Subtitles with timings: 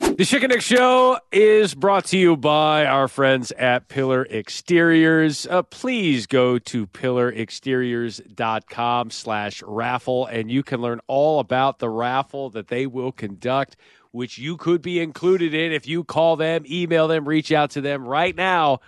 [0.00, 5.46] The Schick and Nick Show is brought to you by our friends at Pillar Exteriors.
[5.46, 12.48] Uh, please go to pillarexteriors.com slash raffle and you can learn all about the raffle
[12.50, 13.76] that they will conduct,
[14.10, 17.82] which you could be included in if you call them, email them, reach out to
[17.82, 18.80] them right now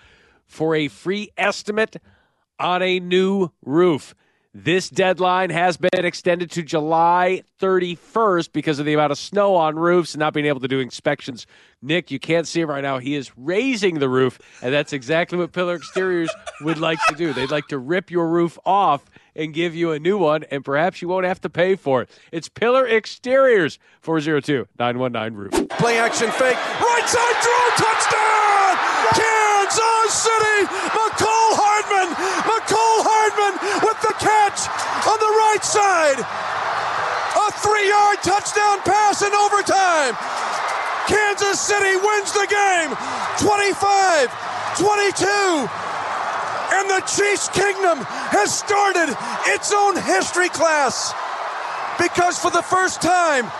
[0.46, 1.96] for a free estimate
[2.58, 4.14] on a new roof.
[4.54, 9.76] This deadline has been extended to July 31st because of the amount of snow on
[9.76, 11.46] roofs and not being able to do inspections.
[11.80, 12.98] Nick, you can't see him right now.
[12.98, 17.32] He is raising the roof, and that's exactly what Pillar Exteriors would like to do.
[17.32, 21.00] They'd like to rip your roof off and give you a new one, and perhaps
[21.00, 22.10] you won't have to pay for it.
[22.30, 25.68] It's Pillar Exteriors, 402 919 Roof.
[25.78, 28.52] Play action fake, right side throw, touchdown!
[29.16, 30.68] Kansas City!
[30.92, 32.08] Mecole Hardman!
[32.44, 34.42] Mecole Hardman with the catch
[35.12, 36.24] on the right side!
[36.24, 40.16] A three yard touchdown pass in overtime!
[41.04, 42.96] Kansas City wins the game
[43.44, 44.32] 25
[44.80, 45.68] 22.
[46.72, 48.00] And the Chiefs Kingdom
[48.32, 49.12] has started
[49.52, 51.12] its own history class
[52.00, 53.52] because for the first time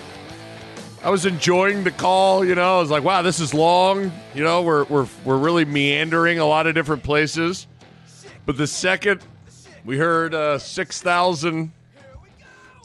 [1.03, 2.45] I was enjoying the call.
[2.45, 4.13] You know, I was like, wow, this is long.
[4.33, 7.67] You know, we're we're we're really meandering a lot of different places.
[8.45, 9.21] But the second
[9.83, 11.73] we heard uh, six thousand,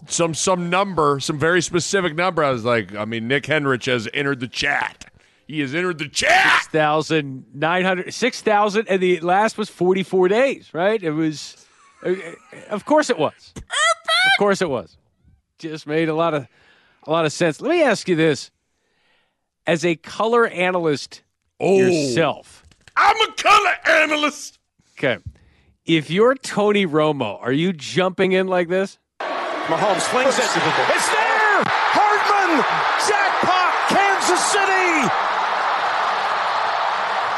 [0.08, 4.08] some some number, some very specific number, I was like, I mean, Nick Henrich has
[4.12, 5.09] entered the chat.
[5.50, 6.62] He has entered the chat.
[6.62, 11.02] 6,900, 6,000, and the last was 44 days, right?
[11.02, 11.66] It was,
[12.06, 12.14] uh,
[12.68, 13.52] of course it was.
[13.56, 13.62] Of
[14.38, 14.96] course it was.
[15.58, 16.46] Just made a lot of,
[17.02, 17.60] a lot of sense.
[17.60, 18.52] Let me ask you this.
[19.66, 21.22] As a color analyst
[21.58, 21.78] Oh.
[21.78, 22.64] yourself,
[22.96, 24.60] I'm a color analyst.
[24.98, 25.18] okay,
[25.84, 28.98] if you're Tony Romo, are you jumping in like this?
[29.20, 30.44] Mahomes flings it.
[30.44, 31.62] It's there!
[31.66, 32.64] Hardman!
[33.08, 33.88] Jackpot!
[33.88, 35.29] Kansas City!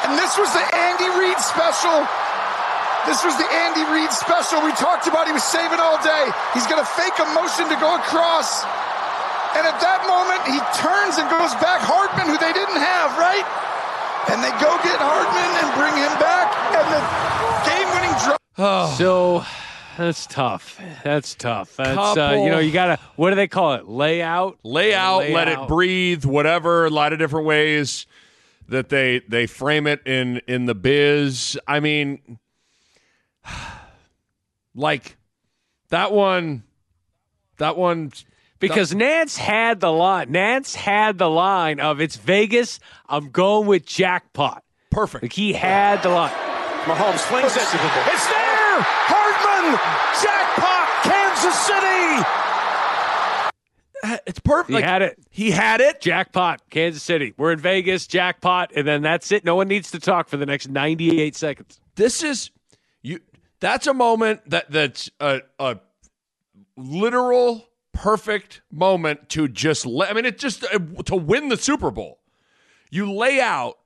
[0.05, 2.07] And this was the Andy Reid special.
[3.07, 5.27] This was the Andy Reid special we talked about.
[5.27, 6.31] He was saving all day.
[6.55, 8.63] He's going to fake a motion to go across.
[9.59, 11.83] And at that moment, he turns and goes back.
[11.83, 13.45] Hardman, who they didn't have, right?
[14.31, 16.47] And they go get Hardman and bring him back.
[16.79, 17.03] And the
[17.67, 18.97] game winning drive.
[18.97, 19.45] So
[19.99, 20.81] that's tough.
[21.05, 21.77] That's tough.
[21.77, 22.99] That's uh, you know you gotta.
[23.17, 23.89] What do they call it?
[23.89, 24.59] Layout.
[24.63, 25.65] layout, Lay let out.
[25.65, 26.87] it breathe, whatever.
[26.87, 28.07] A lot of different ways
[28.69, 31.59] that they they frame it in in the biz.
[31.67, 32.39] I mean,
[34.75, 35.17] like
[35.91, 36.65] that one,
[37.59, 38.13] that one.
[38.59, 40.29] Because Nantz had the line.
[40.29, 42.79] Nantz had the line of it's Vegas.
[43.09, 44.63] I'm going with jackpot.
[44.91, 45.25] Perfect.
[45.25, 46.31] Like he had the line.
[46.85, 47.63] Mahomes flings it.
[47.63, 48.83] It's there!
[49.07, 49.79] Hardman!
[50.19, 50.87] Jackpot!
[51.07, 52.52] Kansas City!
[54.03, 54.71] It's perfect.
[54.71, 55.19] He Like, had it.
[55.31, 56.01] He had it.
[56.01, 56.63] Jackpot.
[56.71, 57.35] Kansas City.
[57.37, 58.07] We're in Vegas.
[58.07, 59.45] Jackpot, and then that's it.
[59.45, 61.81] No one needs to talk for the next 98 seconds.
[61.95, 62.51] This is
[63.03, 63.21] you.
[63.61, 65.79] That's a moment that that's a, a
[66.77, 69.87] literal perfect moment to just.
[69.87, 72.19] Let, I mean, it's just uh, to win the Super Bowl.
[72.91, 73.79] You lay out,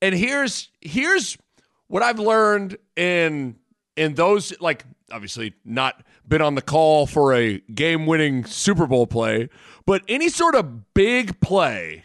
[0.00, 1.38] and here's here's
[1.86, 3.56] what I've learned in
[3.96, 9.06] in those like obviously not been on the call for a game winning Super Bowl
[9.06, 9.48] play,
[9.86, 12.04] but any sort of big play.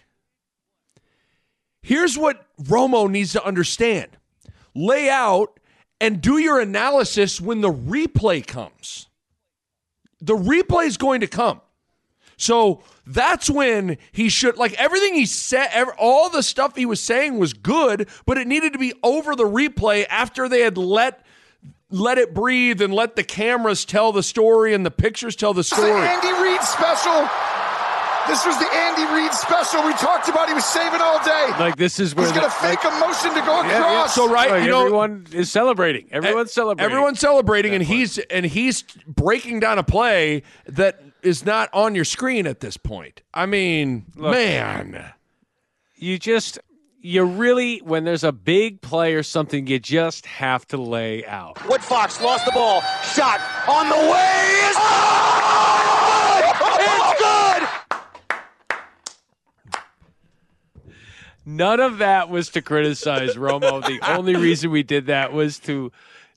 [1.82, 4.10] Here's what Romo needs to understand
[4.76, 5.60] lay out
[6.00, 9.08] and do your analysis when the replay comes.
[10.22, 11.62] The replay is going to come.
[12.38, 15.70] So that's when he should like everything he said.
[15.98, 19.48] all the stuff he was saying was good, but it needed to be over the
[19.48, 21.26] replay after they had let
[21.90, 25.60] let it breathe and let the cameras tell the story and the pictures tell the
[25.60, 25.92] This is story.
[26.02, 27.30] the Andy Reid special.
[28.28, 30.50] This was the Andy Reid special we talked about.
[30.50, 31.48] He was saving all day.
[31.60, 33.78] Like this is where He's going to the- fake a motion to go Yeah, yeah.
[33.78, 34.16] across.
[34.16, 36.10] So right, Like, you know, everyone is celebrating.
[36.12, 36.92] Everyone's celebrating.
[36.92, 42.04] Everyone's celebrating, and he's and he's breaking down a play that is not on your
[42.04, 43.22] screen at this point.
[43.34, 45.14] I mean, man,
[45.96, 46.60] you just
[47.02, 51.56] you really when there's a big play or something, you just have to lay out.
[51.58, 52.82] Woodfox lost the ball.
[53.04, 55.28] Shot on the way is good.
[56.80, 57.68] It's good.
[61.46, 63.86] None of that was to criticize Romo.
[63.86, 65.92] The only reason we did that was to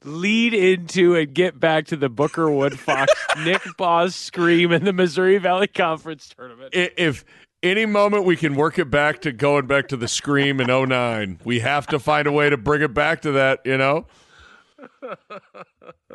[0.05, 3.09] lead into and get back to the Booker Woodfox
[3.45, 6.73] Nick Boss scream in the Missouri Valley Conference tournament.
[6.73, 7.25] If
[7.63, 11.41] any moment we can work it back to going back to the scream in 09,
[11.45, 13.61] we have to find a way to bring it back to that.
[13.65, 14.07] You know.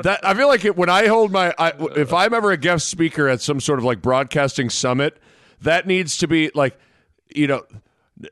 [0.02, 2.90] That I feel like it when I hold my I, if I'm ever a guest
[2.90, 5.18] speaker at some sort of like broadcasting summit,
[5.62, 6.78] that needs to be like
[7.34, 7.64] you know.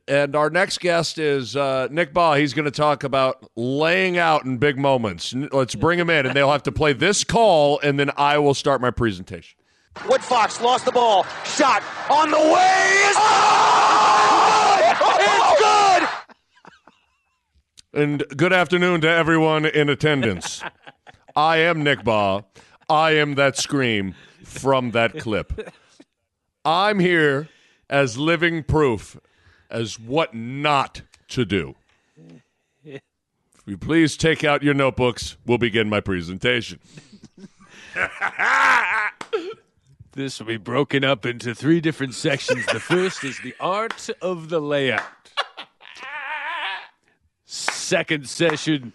[0.08, 2.40] And our next guest is uh, Nick Bahe.
[2.40, 5.34] He's going to talk about laying out in big moments.
[5.34, 8.54] Let's bring him in, and they'll have to play this call, and then I will
[8.54, 9.58] start my presentation.
[9.96, 11.26] Woodfox lost the ball.
[11.46, 13.18] Shot on the way is
[15.00, 15.20] good.
[15.20, 16.10] It's good.
[17.94, 20.64] And good afternoon to everyone in attendance.
[21.36, 22.44] I am Nick Bahe.
[22.90, 25.74] I am that scream from that clip.
[26.66, 27.50] I'm here
[27.90, 29.18] as living proof
[29.70, 31.76] as what not to do.
[32.84, 33.02] If
[33.66, 36.80] you please take out your notebooks, we'll begin my presentation.
[40.16, 42.68] This will be broken up into three different sections.
[42.68, 45.02] The first is the art of the layout.
[47.46, 48.94] Second session,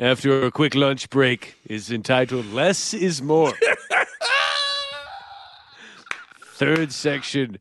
[0.00, 3.52] after a quick lunch break, is entitled Less is More.
[6.44, 7.58] Third section,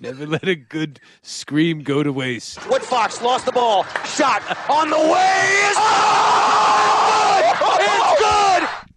[0.00, 2.58] never let a good scream go to waste.
[2.60, 3.84] Woodfox lost the ball.
[4.04, 6.83] Shot on the way is good.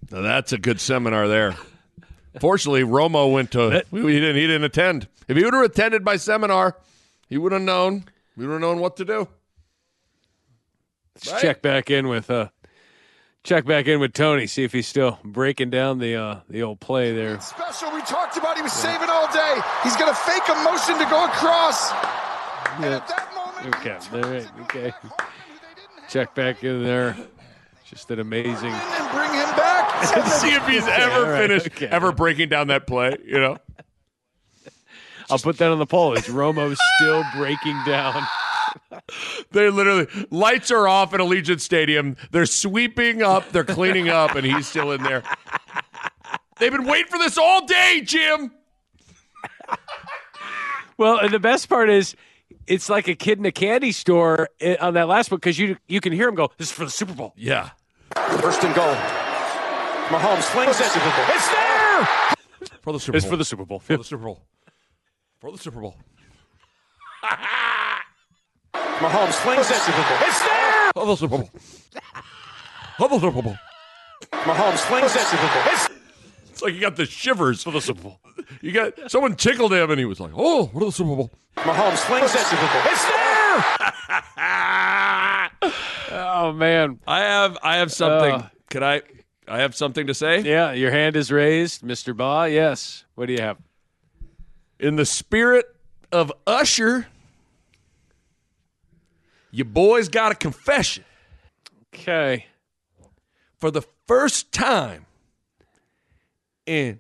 [0.08, 0.16] It's good.
[0.16, 1.56] Now that's a good seminar there.
[2.40, 5.08] Fortunately, Romo went to he didn't he didn't attend.
[5.28, 6.78] If he would have attended my seminar,
[7.28, 8.06] he would have known.
[8.36, 9.28] We would have known what to do.
[11.16, 11.42] Let's Right.
[11.42, 12.50] check back in with uh,
[13.44, 14.46] check back in with Tony.
[14.46, 17.40] See if he's still breaking down the uh, the old play there.
[17.40, 18.56] special we talked about.
[18.56, 19.60] He was saving all day.
[19.84, 21.92] He's going to fake a motion to go across.
[22.78, 24.94] And at that moment, Okay, all right, okay.
[25.04, 27.18] Will Hardy, who they didn't have Check back in there.
[27.90, 28.54] Just an amazing.
[28.72, 29.87] and bring him back.
[30.28, 31.88] See if he's ever all right, finished okay.
[31.88, 33.58] ever breaking down that play, you know.
[35.30, 36.14] I'll put that on the poll.
[36.14, 38.24] Is Romo still breaking down?
[39.52, 42.16] They literally lights are off at Allegiant Stadium.
[42.32, 45.24] They're sweeping up, they're cleaning up, and he's still in there.
[46.60, 48.52] They've been waiting for this all day, Jim.
[50.98, 52.16] Well, and the best part is,
[52.66, 55.78] it's like a kid in a candy store eh, on that last one because you
[55.88, 57.70] you can hear him go, "This is for the Super Bowl." Yeah.
[58.16, 58.96] First and goal.
[60.10, 60.88] Mahomes flings it.
[60.88, 62.08] It's there.
[62.82, 63.18] For the Super Bowl.
[63.18, 63.30] It's Bowl.
[63.32, 63.80] for the Super Bowl.
[63.80, 64.42] For the Super Bowl.
[65.40, 65.96] For the Super Bowl.
[68.74, 69.76] Mahomes flings it.
[69.76, 70.92] It's there.
[70.94, 71.50] For the Super Bowl.
[72.98, 73.58] For the Super Bowl.
[74.32, 75.22] Mahomes flings it.
[75.22, 75.90] It's
[76.52, 78.20] It's like you got the shivers for the Super Bowl.
[78.62, 81.32] You got someone tickled him and he was like, "Oh, what are the Super Bowl?"
[81.58, 82.42] Mahomes flings it.
[82.42, 83.66] It's there.
[86.10, 88.36] Oh man, I have I have something.
[88.36, 88.50] Uh.
[88.70, 89.02] Could I
[89.48, 90.42] I have something to say?
[90.42, 92.54] yeah, your hand is raised, Mister Bahe.
[92.54, 93.06] Yes.
[93.16, 93.58] What do you have?
[94.80, 95.66] In the spirit
[96.12, 97.08] of Usher,
[99.52, 101.04] your boy's got a confession.
[101.94, 102.46] Okay.
[103.58, 105.06] For the first time
[106.66, 107.00] in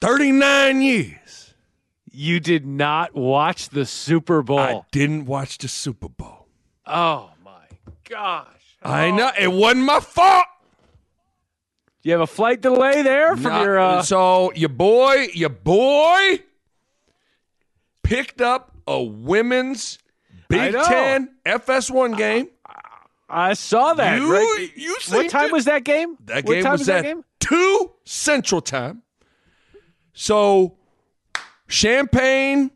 [0.00, 1.54] 39 years,
[2.14, 4.58] You did not watch the Super Bowl.
[4.58, 6.46] I didn't watch the Super Bowl.
[6.86, 7.64] oh my
[8.08, 8.46] gosh.
[8.82, 9.16] I oh.
[9.16, 10.44] know it wasn't my fault.
[12.02, 13.78] You have a flight delay there from Not- your.
[13.78, 16.40] Uh, so your boy, your boy
[18.02, 19.98] picked up a women's
[20.50, 20.74] I Big.
[20.74, 22.48] Ten FS1 game.
[23.28, 24.18] I saw that.
[24.20, 24.70] You- right?
[24.76, 25.52] you what time it?
[25.52, 26.18] was that game?
[26.26, 27.24] That what game time was, was that at game?
[27.40, 29.02] two Central Time.
[30.12, 30.76] So
[31.68, 32.70] Champaign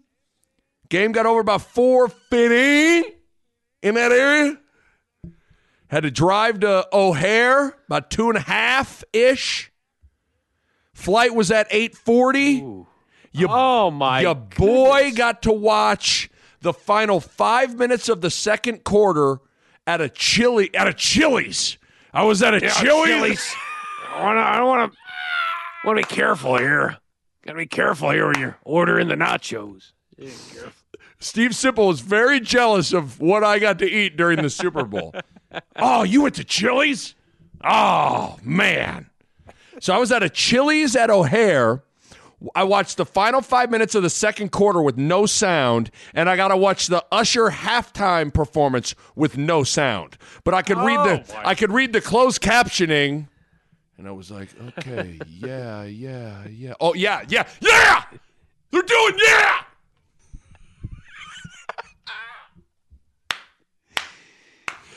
[0.88, 3.04] game got over about four fifteen
[3.82, 4.56] in that area.
[5.88, 9.70] Had to drive to O'Hare about two and a half ish.
[10.92, 12.50] Flight was at 840.
[13.32, 14.20] You, Oh my!
[14.22, 16.30] your boy got to watch
[16.62, 19.38] the final five minutes of the second quarter
[19.86, 21.76] at a chili at a Chili's.
[22.14, 23.54] I was at a Chili's.
[24.10, 24.98] I wanna, I don't want to.
[25.84, 26.96] Want to be careful here.
[27.44, 29.92] Got to be careful here when you're ordering the nachos.
[31.20, 35.14] Steve Sipple was very jealous of what I got to eat during the Super Bowl.
[35.76, 37.14] oh, you went to Chili's?
[37.64, 39.10] Oh, man.
[39.80, 41.82] So I was at a Chili's at O'Hare.
[42.54, 46.36] I watched the final five minutes of the second quarter with no sound, and I
[46.36, 50.18] got to watch the Usher halftime performance with no sound.
[50.44, 53.28] But I could read the oh, I could read the closed captioning,
[53.96, 56.74] and I was like, okay, yeah, yeah, yeah.
[56.78, 58.04] Oh yeah, yeah, yeah.
[58.70, 59.62] They're doing yeah.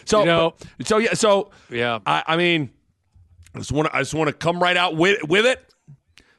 [0.09, 1.99] So You know- so yeah, so Yeah.
[2.05, 2.71] I, I mean,
[3.55, 5.63] I just want to I just want to come right out with with it.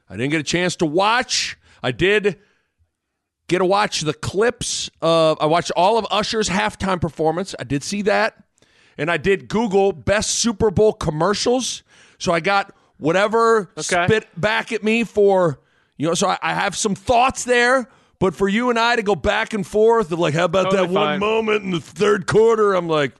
[0.09, 1.57] I didn't get a chance to watch.
[1.81, 2.37] I did
[3.47, 5.37] get to watch the clips of.
[5.41, 7.55] I watched all of Usher's halftime performance.
[7.59, 8.35] I did see that,
[8.97, 11.83] and I did Google best Super Bowl commercials.
[12.19, 14.05] So I got whatever Okay.
[14.05, 15.59] spit back at me for
[15.97, 16.13] you know.
[16.13, 17.89] So I, I have some thoughts there.
[18.19, 20.87] But for you and I to go back and forth of like, how about Totally
[20.89, 21.19] that one fine.
[21.19, 22.75] moment in the third quarter?
[22.75, 23.13] I'm like,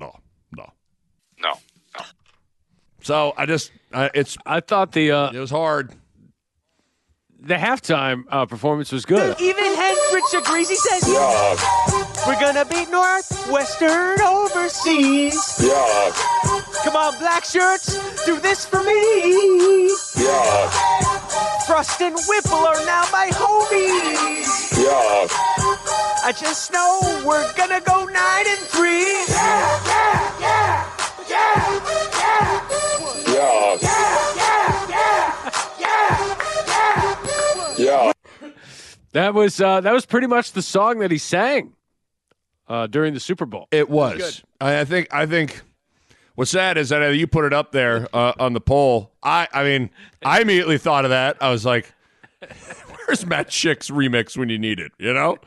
[0.00, 0.12] no,
[0.56, 0.72] no.
[1.38, 1.52] No.
[3.02, 5.92] So I just, I, it's I thought the uh, it was hard.
[7.40, 9.40] the halftime uh, performance was good.
[9.40, 10.68] Even Hendrix agrees.
[10.68, 11.04] He says,
[12.26, 15.34] We're gonna beat Northwestern overseas.
[15.62, 16.12] Yeah.
[16.84, 19.88] Come on, black shirts, do this for me.
[20.16, 20.70] Yeah.
[21.66, 24.76] Frost and Whipple are now my homies.
[24.76, 25.26] Yeah.
[26.22, 29.24] I just know we're gonna go nine and three.
[29.28, 30.90] Yeah, yeah, yeah,
[31.28, 31.80] yeah,
[32.18, 32.69] yeah,
[33.40, 33.78] Yeah.
[35.78, 38.12] yeah, yeah, Yeah.
[39.12, 41.72] That was uh, that was pretty much the song that he sang
[42.68, 43.66] uh, during the Super Bowl.
[43.70, 44.42] It was.
[44.60, 45.08] I, I think.
[45.12, 45.62] I think.
[46.36, 49.10] What's sad is that you put it up there uh, on the poll.
[49.22, 49.48] I.
[49.52, 49.90] I mean,
[50.24, 51.38] I immediately thought of that.
[51.40, 51.92] I was like,
[53.06, 55.38] "Where's Matt Schick's remix when you need it?" You know.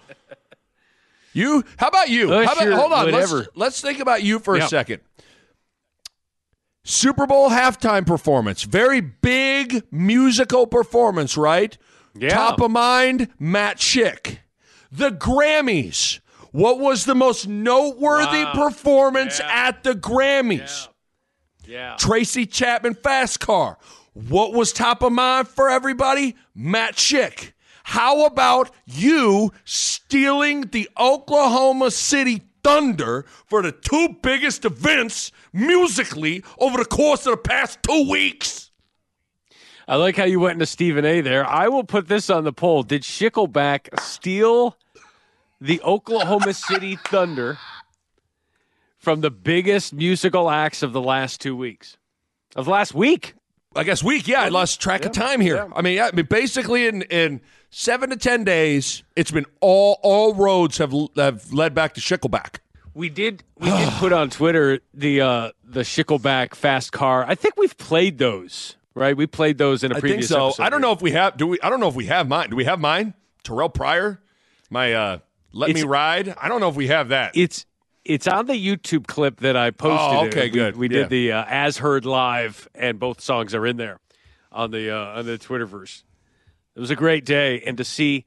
[1.32, 1.64] You.
[1.78, 2.32] How about you?
[2.32, 3.12] How about, hold on.
[3.12, 4.66] Let's, let's think about you for Yeah.
[4.66, 5.02] a second.
[6.84, 8.64] Super Bowl halftime performance.
[8.64, 11.78] Very big musical performance, right?
[12.16, 12.30] Yeah.
[12.30, 14.40] Top of mind, Matt Schick.
[14.92, 16.20] The Grammys.
[16.52, 18.54] What was the most noteworthy Wow.
[18.54, 19.68] performance Yeah.
[19.68, 20.88] at the Grammys?
[21.66, 21.96] Yeah.
[21.98, 23.78] Tracy Chapman Fast Car.
[24.14, 26.36] What was top of mind for everybody?
[26.54, 27.54] Matt Schick.
[27.86, 36.78] How about you stealing the Oklahoma City Thunder for the two biggest events musically over
[36.78, 38.72] the course of the past two weeks?
[39.88, 41.22] I like how you went into Stephen A.
[41.22, 41.46] there.
[41.46, 42.84] I will put this on the poll.
[42.84, 44.78] Did Schickelback steal
[45.60, 47.58] the Oklahoma City Thunder
[48.98, 51.98] from the biggest musical acts of the last two weeks?
[52.56, 53.34] Of last week?
[53.76, 54.44] I guess week, yeah.
[54.44, 55.68] I lost track of time here.
[55.76, 57.42] I mean, yeah, I mean, basically in in
[57.74, 62.58] seven to ten days, it's been all all roads have have led back to Schickelback.
[62.94, 67.26] We did we did put on Twitter the uh the Schickelback fast car.
[67.28, 69.18] I think we've played those, right?
[69.18, 70.48] We played those in a I previous think so.
[70.50, 70.64] episode.
[70.64, 71.36] I don't know if we have.
[71.36, 71.60] Do we?
[71.62, 72.52] I don't know if we have mine.
[72.52, 73.16] Do we have mine?
[73.44, 74.22] Terrelle Pryor,
[74.70, 75.18] my uh,
[75.52, 76.34] let me ride.
[76.42, 77.36] I don't know if we have that.
[77.36, 77.66] It's
[78.06, 80.18] it's on the YouTube clip that I posted.
[80.18, 80.78] Oh, okay, We- good.
[80.78, 80.98] We, Yeah.
[81.00, 84.00] did the uh, as heard live, and both songs are in there
[84.52, 86.04] on the uh, on the Twitterverse.
[86.76, 88.26] It was a great day, and to see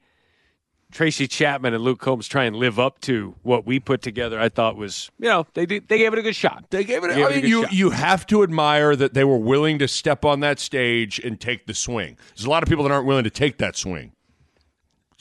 [0.91, 4.47] Tracy Chapman and Luke Combs try and live up to what we put together, I
[4.47, 6.65] thought was you know they did, they gave it a good shot.
[6.69, 7.09] They gave it.
[7.09, 7.73] They gave I mean, good you shot.
[7.73, 11.65] you have to admire that they were willing to step on that stage and take
[11.65, 12.17] the swing.
[12.35, 14.13] There's a lot of people that aren't willing to take that swing.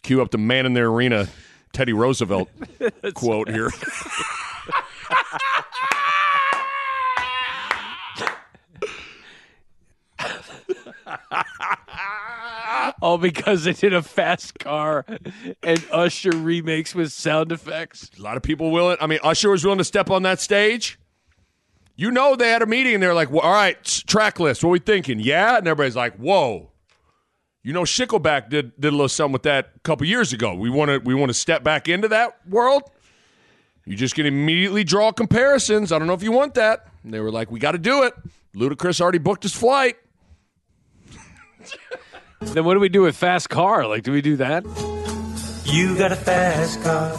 [0.03, 1.27] Cue up the man in the arena,
[1.73, 2.49] Teddy Roosevelt
[3.15, 3.71] quote here.
[13.03, 15.05] All because they did a fast car
[15.63, 18.11] and Usher remakes with sound effects.
[18.19, 18.97] A lot of people willing.
[19.01, 20.99] I mean, Usher was willing to step on that stage.
[21.97, 24.63] You know, they had a meeting and they're like, well, "All right, track list.
[24.63, 25.19] What we thinking?
[25.19, 26.71] Yeah." And everybody's like, "Whoa."
[27.63, 30.55] You know, Schickelback did did a little something with that a couple years ago.
[30.55, 32.83] We want to we want to step back into that world.
[33.87, 35.91] You just can immediately draw comparisons.
[35.93, 36.87] I don't know if you want that.
[37.03, 38.15] And they were like, "We got to do it."
[38.55, 39.97] Ludacris already booked his flight.
[42.41, 43.87] Then what do we do with fast car?
[43.87, 44.65] Like, do we do that?
[45.65, 47.13] You got a fast car.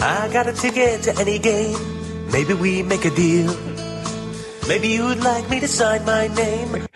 [0.00, 1.78] I got a ticket to any game.
[2.32, 3.54] Maybe we make a deal.
[4.66, 6.86] Maybe you'd like me to sign my name.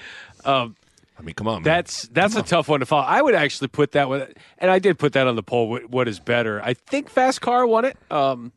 [1.19, 1.63] I mean, come on, man.
[1.63, 3.05] That's that's a tough one to follow.
[3.05, 4.27] I would actually put that one,
[4.59, 5.69] and I did put that on the poll.
[5.69, 6.61] What, what is better?
[6.63, 7.97] I think Fast Car won it.
[8.11, 8.53] Um,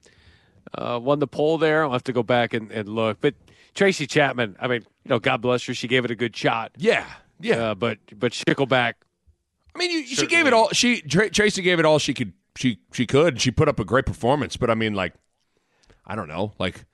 [0.73, 1.83] uh, won the poll there.
[1.83, 3.21] I'll have to go back and, and look.
[3.21, 3.35] But
[3.73, 5.73] Tracy Chapman, I mean, you know, God bless her.
[5.73, 6.71] She gave it a good shot.
[6.77, 7.05] yeah,
[7.39, 7.71] yeah.
[7.71, 8.93] Uh, but but Schickelback,
[9.75, 10.69] I mean, you, she gave it all.
[10.69, 12.33] She Tra- Tracy gave it all she could.
[12.57, 13.39] She she could.
[13.39, 14.57] She put up a great performance.
[14.57, 15.13] But I mean, like,
[16.05, 16.85] I don't know, like,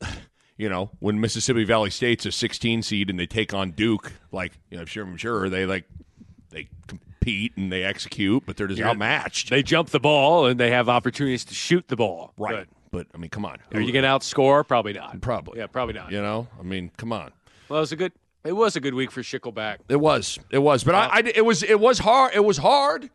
[0.56, 4.52] you know, when Mississippi Valley State's a 16 seed and they take on Duke, like,
[4.70, 5.84] you know, I'm sure I'm sure they like
[6.50, 9.50] they compete and they execute, but they're just outmatched.
[9.50, 12.32] they jump the ball and they have opportunities to shoot the ball.
[12.38, 12.66] right.
[12.90, 13.58] But I mean, come on.
[13.72, 14.64] Are you going to outscore?
[14.64, 15.20] Probably not.
[15.20, 15.58] Probably.
[15.58, 16.12] Yeah, probably not.
[16.12, 17.32] You know, I mean, come on.
[17.68, 18.12] Well, it was a good.
[18.44, 19.78] It was a good week for Schickelback.
[19.88, 20.38] It was.
[20.50, 20.84] It was.
[20.84, 21.62] But I, I, it was.
[21.62, 22.34] It was hard.
[22.34, 23.10] It was hard.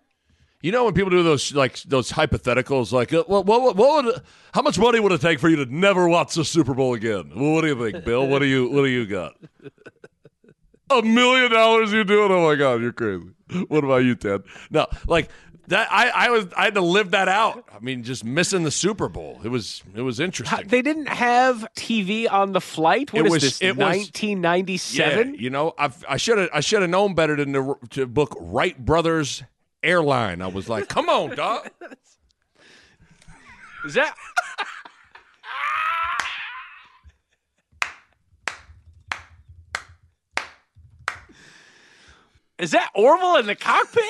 [0.62, 4.22] You know when people do those like those hypotheticals, like, uh, well, what, what would,
[4.54, 7.32] how much money would it take for you to never watch the Super Bowl again?
[7.34, 8.28] Well, what do you think, Bill?
[8.28, 9.36] What do you What do you got?
[10.90, 11.94] A million dollars?
[11.94, 12.32] You do it?
[12.32, 13.30] Oh my God, you're crazy.
[13.68, 14.42] What about you, Ted?
[14.70, 15.30] No, like
[15.70, 15.88] that.
[15.92, 16.48] I, I was.
[16.56, 17.66] I had to live that out.
[17.74, 19.40] I mean, just missing the Super Bowl.
[19.44, 19.82] It was.
[19.96, 20.68] It was interesting.
[20.68, 23.12] They didn't have TV on the flight.
[23.14, 23.62] What It is was- this?
[23.62, 25.34] it was- 1997.
[25.36, 28.06] Yeah, you know, I've, I should have I should have known better than to, to
[28.06, 29.44] book Wright Brothers
[29.82, 30.42] Airline.
[30.42, 31.70] I was like, come on, dog.
[33.86, 34.14] Is that?
[42.58, 44.04] Is that Orville in the cockpit?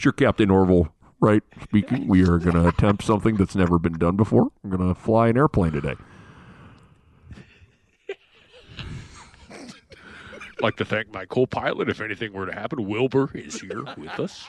[0.00, 0.02] Is?
[0.02, 1.42] Sure, Captain Orville, right?
[1.62, 4.50] Speaking, we are going to attempt something that's never been done before.
[4.62, 5.94] We're going to fly an airplane today.
[9.50, 11.90] I'd like to thank my co-pilot.
[11.90, 14.46] If anything were to happen, Wilbur is here with us.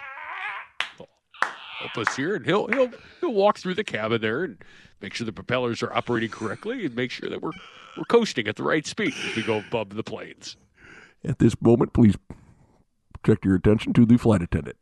[1.80, 4.58] Help us here, and he'll he'll he'll walk through the cabin there and
[5.02, 7.52] make sure the propellers are operating correctly, and make sure that we're
[7.98, 10.58] we're coasting at the right speed as we go above the planes.
[11.26, 12.16] At this moment, please
[13.24, 14.78] direct your attention to the flight attendant.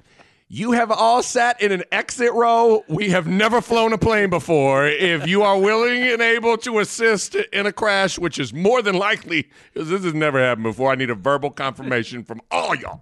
[0.51, 2.83] You have all sat in an exit row.
[2.87, 4.87] We have never flown a plane before.
[4.87, 8.95] If you are willing and able to assist in a crash, which is more than
[8.95, 13.01] likely, because this has never happened before, I need a verbal confirmation from all y'all.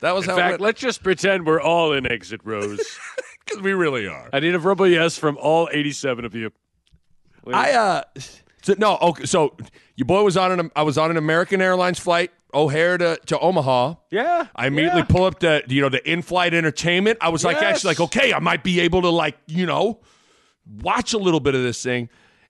[0.00, 2.80] That was In how fact, let's just pretend we're all in exit rows.
[3.44, 4.30] because we really are.
[4.32, 6.50] I need a verbal yes from all 87 of you.
[7.52, 8.02] I uh,
[8.64, 9.26] so, no, okay.
[9.26, 9.56] So
[9.94, 13.38] your boy was on an I was on an American Airlines flight, O'Hare to, to
[13.38, 13.96] Omaha.
[14.10, 14.46] Yeah.
[14.56, 15.06] I immediately yeah.
[15.06, 17.18] pull up the you know the in-flight entertainment.
[17.20, 17.64] I was like Yes.
[17.64, 20.00] actually like, okay, I might be able to like you know
[20.66, 22.08] watch a little bit of this thing.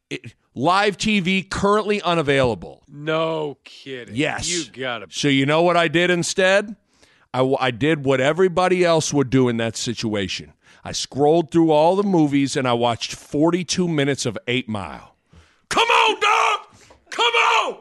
[0.09, 2.85] It, live TV currently unavailable.
[2.89, 4.15] No kidding.
[4.15, 4.49] Yes.
[4.49, 5.07] You got to.
[5.11, 6.77] So you know what I did instead?
[7.33, 10.53] I, I did what everybody else would do in that situation.
[10.85, 15.14] I scrolled through all the movies and I watched 42 minutes of Eight Mile.
[15.69, 16.67] Come on, dog!
[17.11, 17.79] Come on!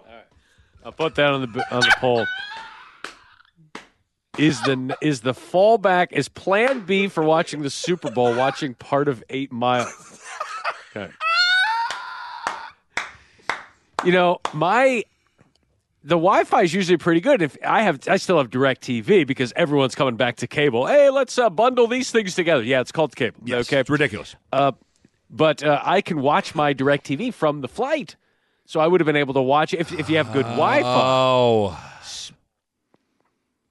[0.85, 2.25] I'll put that on the on the poll.
[4.37, 8.35] Is the is the fallback is Plan B for watching the Super Bowl?
[8.35, 9.91] Watching part of Eight Mile.
[10.95, 11.11] Okay.
[14.03, 15.03] You know my
[16.03, 17.41] the Wi-Fi is usually pretty good.
[17.41, 20.85] If I have, I still have Direct TV because everyone's coming back to cable.
[20.85, 22.61] Hey, let's uh, bundle these things together.
[22.61, 23.39] Yeah, it's called cable.
[23.45, 24.35] Yes, okay, It's ridiculous.
[25.33, 28.15] But uh, I can watch my Direct TV from the flight.
[28.65, 30.83] So I would have been able to watch it if, if you have good Wi-Fi.
[30.85, 31.77] Oh.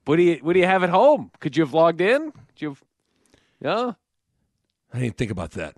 [0.05, 1.31] What do you What do you have at home?
[1.39, 2.31] Could you have logged in?
[2.31, 2.83] Could you have?
[3.61, 3.91] Yeah.
[4.93, 5.75] I didn't think about that.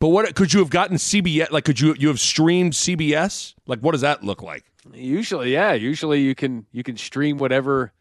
[0.00, 1.50] But what could you have gotten CBS?
[1.50, 3.54] Like, could you you have streamed CBS?
[3.66, 4.64] Like, what does that look like?
[4.94, 5.74] Usually, yeah.
[5.74, 7.92] Usually, you can you can stream whatever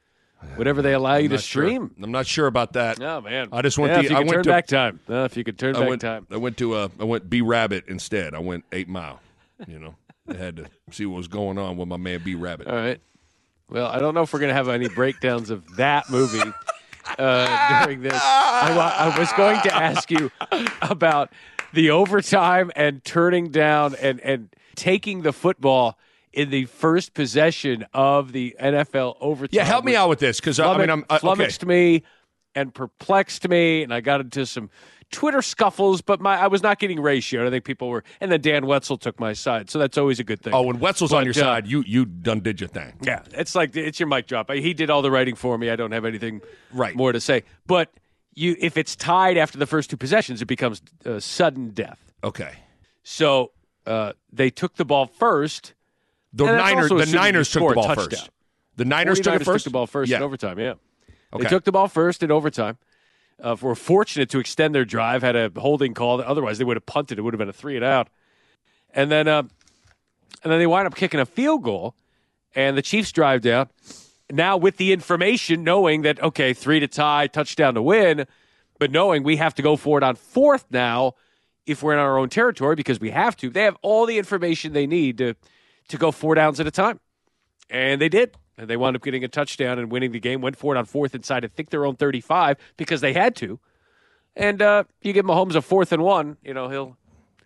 [0.56, 1.64] whatever they allow you to not sure.
[1.66, 1.96] stream.
[2.02, 3.02] I'm not sure about that.
[3.02, 4.68] Oh man, I just went Yeah, the- if you I could went turn to- back
[4.68, 5.00] time.
[5.08, 6.02] If you could turn I back went.
[6.02, 6.28] time.
[6.32, 8.34] I went to uh, I went B Rabbit instead.
[8.34, 9.20] I went Eight Mile.
[9.68, 9.96] You know,
[10.30, 12.68] I had to see what was going on with my man B Rabbit.
[12.68, 13.00] All right.
[13.70, 16.42] Well, I don't know if we're gonna have any breakdowns of that movie
[17.18, 18.14] uh, during this.
[18.14, 20.32] I, I was going to ask you
[20.82, 21.32] about
[21.74, 25.98] the overtime and turning down and and taking the football
[26.38, 29.50] in the first possession of the NFL overtime.
[29.58, 31.20] Yeah, help me out with this because I mean I'm uh, okay.
[31.20, 32.04] flummoxed me
[32.54, 34.70] and perplexed me, and I got into some
[35.12, 36.02] Twitter scuffles.
[36.02, 37.48] But my I was not getting ratioed.
[37.48, 40.24] I think people were, and then Dan Wetzel took my side, so that's always a
[40.24, 40.54] good thing.
[40.54, 42.94] Oh, when Wetzel's on your uh, side, you you done did your thing.
[43.02, 44.52] yeah, it's like it's your mic drop.
[44.52, 45.72] He did all the writing for me.
[45.72, 46.96] I don't have anything Right.
[46.96, 47.46] more to say.
[47.66, 47.92] But
[48.36, 52.14] you, if it's tied after the first two possessions, it becomes uh, sudden death.
[52.24, 52.54] Okay.
[53.02, 53.54] So
[53.88, 55.74] uh, they took the ball first.
[56.34, 58.30] The And Niners the Niners took the ball first.
[58.76, 59.64] The Niners took it 49ers first.
[59.66, 60.18] the ball first Yeah.
[60.18, 60.60] in overtime.
[60.60, 60.74] Yeah,
[61.34, 61.44] Okay.
[61.44, 62.78] they took the ball first in overtime.
[63.42, 65.22] Uh, were fortunate to extend their drive.
[65.22, 66.22] Had a holding call.
[66.22, 67.20] Otherwise, they would have punted.
[67.20, 68.10] It would have been a three and out.
[68.94, 69.44] And then, uh,
[70.44, 71.96] and then they wind up kicking a field goal,
[72.56, 73.70] and the Chiefs drive down.
[74.32, 78.26] now with the information, knowing that okay, three to tie, touchdown to win,
[78.80, 81.14] but knowing we have to go for it on fourth now
[81.66, 83.50] if we're in our own territory because we have to.
[83.50, 85.36] They have all the information they need to
[85.90, 87.00] to go four downs at a time,
[87.70, 88.36] and they did.
[88.60, 90.42] And they wound up getting a touchdown and winning the game.
[90.42, 93.60] Went for it on fourth inside, I think their own thirty-five because they had to.
[94.36, 96.98] And uh, you give Mahomes a fourth and one, you know he'll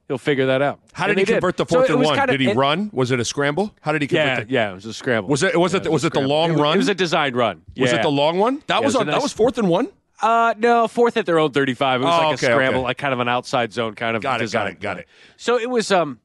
[0.07, 0.79] he'll figure that out.
[0.93, 2.15] How And did he they convert the fourth it and one?
[2.17, 2.89] kinda- did he it- run?
[2.93, 3.73] Was it a scramble?
[3.81, 4.47] How did he Yeah, convert?
[4.47, 5.29] the, yeah, it was a scramble.
[5.29, 5.59] Was it?
[5.59, 5.83] Was it?
[5.83, 6.73] Yeah, was it the long It was- run?
[6.75, 7.61] It was a designed run.
[7.77, 8.63] Was it the long one?
[8.67, 9.89] That Yeah, was was on, a that was fourth and one.
[10.21, 12.01] Uh, no, fourth at their own 35.
[12.01, 12.85] It was Oh, like okay, a scramble, okay.
[12.85, 15.07] like kind of an outside zone kind of Got it, got it, got it.
[15.35, 16.19] So it was um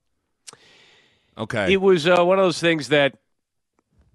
[1.38, 1.72] Okay.
[1.72, 3.18] it was uh, one of those things that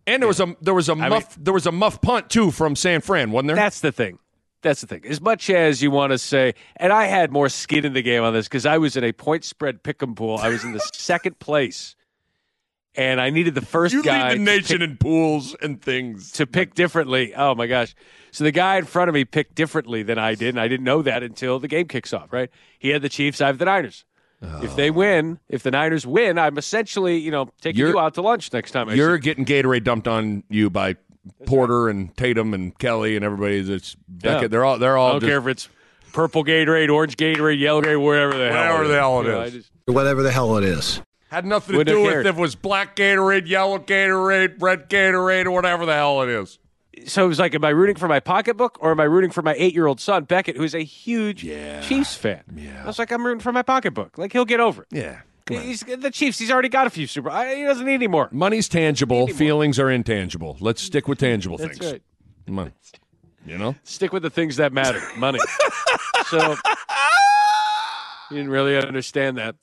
[0.08, 2.50] and there was a there was a I muff there was a muff punt too
[2.52, 3.56] from San Fran, wasn't there?
[3.56, 4.18] that's the thing.
[4.64, 5.06] That's the thing.
[5.06, 8.24] As much as you want to say, and I had more skin in the game
[8.24, 10.38] on this because I was in a point spread pick'em pool.
[10.38, 11.96] I was in the second place,
[12.94, 16.32] and I needed the first you guy lead the nation pick- in pools and things.
[16.34, 17.34] to pick differently.
[17.36, 17.96] Oh my gosh.
[18.32, 20.86] So the guy in front of me picked differently than I did, and I didn't
[20.86, 22.50] know that until the game kicks off, right?
[22.80, 24.06] He had the Chiefs, I have the Niners.
[24.42, 28.16] If they win, if the Niners win, I'm essentially, you know, taking You're- you out
[28.16, 30.96] to lunch next time I You're see getting Gatorade dumped on you by
[31.46, 34.42] Porter and Tatum and Kelly and everybody that's Beckett.
[34.44, 34.48] Yeah.
[34.48, 35.70] They're all they're I all don't just, care if it's
[36.14, 39.00] purple Gatorade, orange Gatorade, yellow Gatorade, whatever the hell Whatever it the is.
[39.00, 41.02] hell it You know, just- Whatever the hell it is.
[41.30, 42.26] had nothing to Wouldn't do with cared.
[42.26, 46.58] if it was black Gatorade, yellow Gatorade, red Gatorade, or whatever the hell it is.
[47.06, 49.42] So it was like, am I rooting for my pocketbook or am I rooting for
[49.42, 51.82] my eight year old son, Beckett, who's a huge Yeah.
[51.82, 52.44] Chiefs fan?
[52.56, 52.84] Yeah.
[52.84, 54.18] I was like, I'm rooting for my pocketbook.
[54.18, 54.88] Like, he'll get over it.
[54.92, 55.22] Yeah.
[55.50, 56.40] He's the Chiefs.
[56.40, 57.30] He's already got a few Super.
[57.54, 58.30] He doesn't need any more.
[58.32, 60.56] Money's tangible, feelings are intangible.
[60.62, 61.92] Let's stick with tangible That's things.
[61.92, 62.02] right.
[62.58, 62.72] On.
[63.46, 63.76] You know?
[63.84, 65.02] Stick with the things that matter.
[65.18, 65.40] Money.
[66.28, 66.56] so
[68.30, 69.56] you didn't really understand that.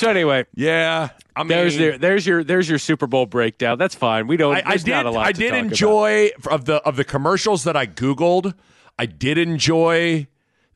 [0.00, 1.10] So anyway, Yeah.
[1.36, 3.78] I mean, there's your there's your there's your Super Bowl breakdown.
[3.78, 4.26] That's fine.
[4.26, 4.56] We don't.
[4.56, 4.88] I, I did.
[4.88, 5.70] Not a lot I did talk about.
[5.72, 8.54] enjoy of the of the commercials that I googled.
[8.98, 10.26] I did enjoy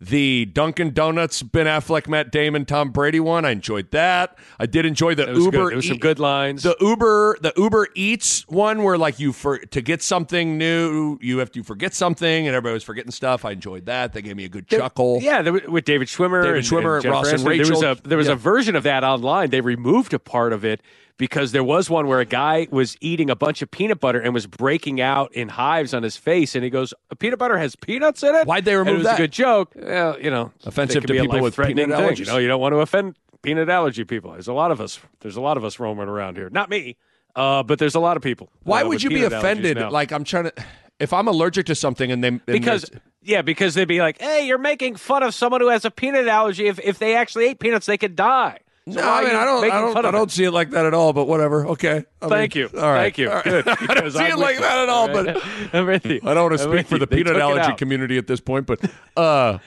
[0.00, 3.44] the Dunkin' Donuts, Ben Affleck, Matt Damon, Tom Brady one.
[3.44, 4.36] I enjoyed that.
[4.58, 5.50] I did enjoy the It was Uber.
[5.58, 5.68] good.
[5.70, 6.62] There was some good lines.
[6.64, 11.38] The Uber, the Uber Eats one, where like you for to get something new, you
[11.38, 13.44] have to forget something, and everybody was forgetting stuff.
[13.44, 14.12] I enjoyed that.
[14.12, 15.20] They gave me a good There- chuckle.
[15.22, 17.44] Yeah, there, with David Schwimmer, David and, Schwimmer, and Jennifer Ross and Aniston.
[17.44, 17.92] There was Rachel.
[17.92, 18.32] a there was Yeah.
[18.32, 19.50] a version of that online.
[19.50, 20.80] They removed a part of it
[21.16, 24.34] because there was one where a guy was eating a bunch of peanut butter and
[24.34, 28.22] was breaking out in hives on his face, and he goes, "Peanut butter has peanuts
[28.22, 29.14] in it." Why'd they And remove it was that?
[29.14, 29.72] a good joke.
[29.76, 31.88] Well, you know, Offensive to people with peanut thing.
[31.90, 32.18] allergies?
[32.20, 34.32] You know, you don't want to offend peanut allergy people.
[34.32, 34.98] There's a lot of us.
[35.20, 36.50] There's a lot of us roaming around here.
[36.50, 36.96] Not me,
[37.36, 38.50] uh, but there's a lot of people.
[38.64, 39.78] Why uh, would you be offended?
[39.78, 40.52] Like I'm trying to.
[41.00, 42.88] If I'm allergic to something and they and because
[43.20, 46.28] yeah, because they'd be like, "Hey, you're making fun of someone who has a peanut
[46.28, 46.66] allergy.
[46.66, 49.64] If if they actually ate peanuts, they could die." So No, I mean I don't.
[49.64, 50.04] I don't.
[50.06, 51.14] I don't see it like that at all.
[51.14, 51.66] But whatever.
[51.68, 52.04] Okay.
[52.20, 52.78] I Thank mean, you.
[52.78, 53.02] All right.
[53.02, 53.30] Thank you.
[53.30, 53.44] All right.
[53.44, 53.68] Good.
[53.68, 54.60] I don't see I'm it like you.
[54.60, 55.08] that at all.
[55.08, 55.42] But
[55.72, 56.20] I'm with you.
[56.22, 58.66] I don't want to speak for the They peanut allergy community at this point.
[58.66, 58.80] But
[59.16, 59.58] uh,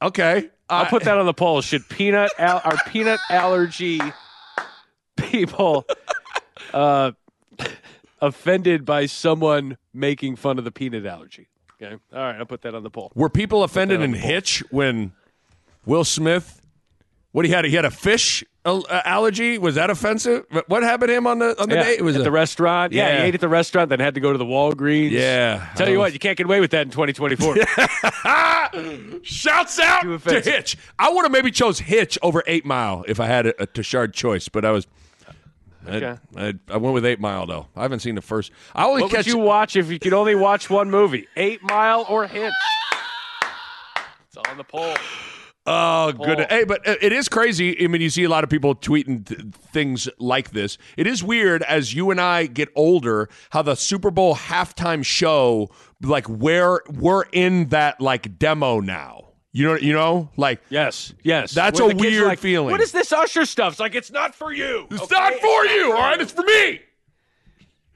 [0.00, 0.50] okay.
[0.68, 1.60] I'll put that on the poll.
[1.60, 4.00] Should peanut al- are peanut allergy
[5.16, 5.84] people
[6.72, 7.12] uh,
[8.20, 11.48] offended by someone making fun of the peanut allergy?
[11.82, 11.96] Okay.
[12.12, 12.36] All right.
[12.36, 13.10] I'll put that on the poll.
[13.16, 14.12] Were people offended in.
[14.14, 15.12] Hitch when
[15.84, 16.62] Will Smith?
[17.36, 17.66] What he had?
[17.66, 19.58] He had a fish uh, allergy.
[19.58, 20.46] Was that offensive?
[20.68, 21.94] What- happened to him on the on the Yeah, day?
[21.98, 22.94] It was at a- the restaurant.
[22.94, 23.08] Yeah.
[23.08, 23.20] Yeah.
[23.20, 25.10] he ate at the restaurant, then had to go to the Walgreens.
[25.10, 25.68] Yeah.
[25.76, 27.56] Tell you what, you can't get away with that in 2024.
[29.22, 30.40] Shouts out to.
[30.40, 30.78] Hitch.
[30.98, 34.14] I would have maybe chose Hitch over Eight Mile if I had a, a Tashard
[34.14, 34.86] choice, but I was.
[35.26, 35.32] I-
[35.88, 36.16] Okay.
[36.36, 37.66] I, I went with Eight Mile though.
[37.76, 38.50] I haven't seen the first.
[38.74, 41.28] I only What catch would you watch if you could only watch one movie?
[41.36, 42.50] Eight Mile or Hitch?
[44.26, 44.94] It's on the poll.
[45.66, 46.46] Oh, good.
[46.48, 47.82] Hey, but it is crazy.
[47.82, 49.40] I mean, you see a lot of people tweeting th-
[49.72, 50.78] things like this.
[50.96, 55.70] It is weird as you and I get older how the Super Bowl halftime show,
[56.00, 59.24] like where we're in that like demo now.
[59.52, 61.52] You know, you know, like Yes, yes.
[61.52, 62.70] That's a the kids are weird like, feeling.
[62.70, 63.72] What is this Usher stuff?
[63.72, 64.86] It's like it's not for you.
[64.90, 65.14] it's okay?
[65.14, 65.92] not for you.
[65.92, 66.80] All right, it's for me.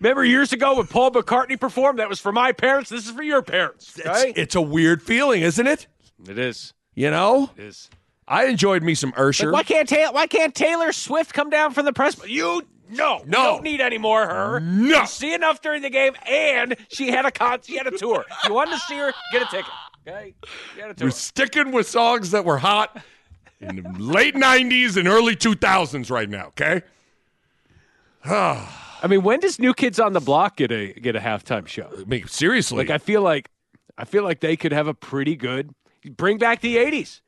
[0.00, 1.98] Remember years ago when Paul McCartney performed?
[1.98, 2.88] That was for my parents.
[2.88, 4.00] This is for your parents.
[4.00, 4.30] Okay?
[4.30, 5.86] It's, it's a weird feeling, isn't it?
[6.26, 6.72] it is.
[6.94, 7.88] You know, It is.
[8.28, 9.46] I enjoyed me some Ursher.
[9.46, 10.12] Like, why can't Taylor?
[10.12, 12.16] Why can't Taylor Swift come down from the press?
[12.26, 13.42] You no, we No.
[13.44, 14.60] don't need any more of her.
[14.60, 15.00] No.
[15.00, 17.60] You see enough during the game, and she had a con.
[17.62, 18.24] She had a tour.
[18.46, 19.12] You wanted to see her?
[19.32, 19.72] Get a ticket.
[20.06, 20.34] Okay,
[20.76, 21.06] get a tour.
[21.06, 23.00] We're sticking with songs that were hot
[23.60, 26.46] in the late '90s and early 2000s right now.
[26.48, 26.82] Okay.
[28.24, 31.88] I mean, when does New Kids on the Block get a get a halftime show?
[31.98, 32.78] I mean, seriously.
[32.78, 33.48] Like, I feel like
[33.96, 35.74] I feel like they could have a pretty good
[36.04, 37.20] bring back the '80s.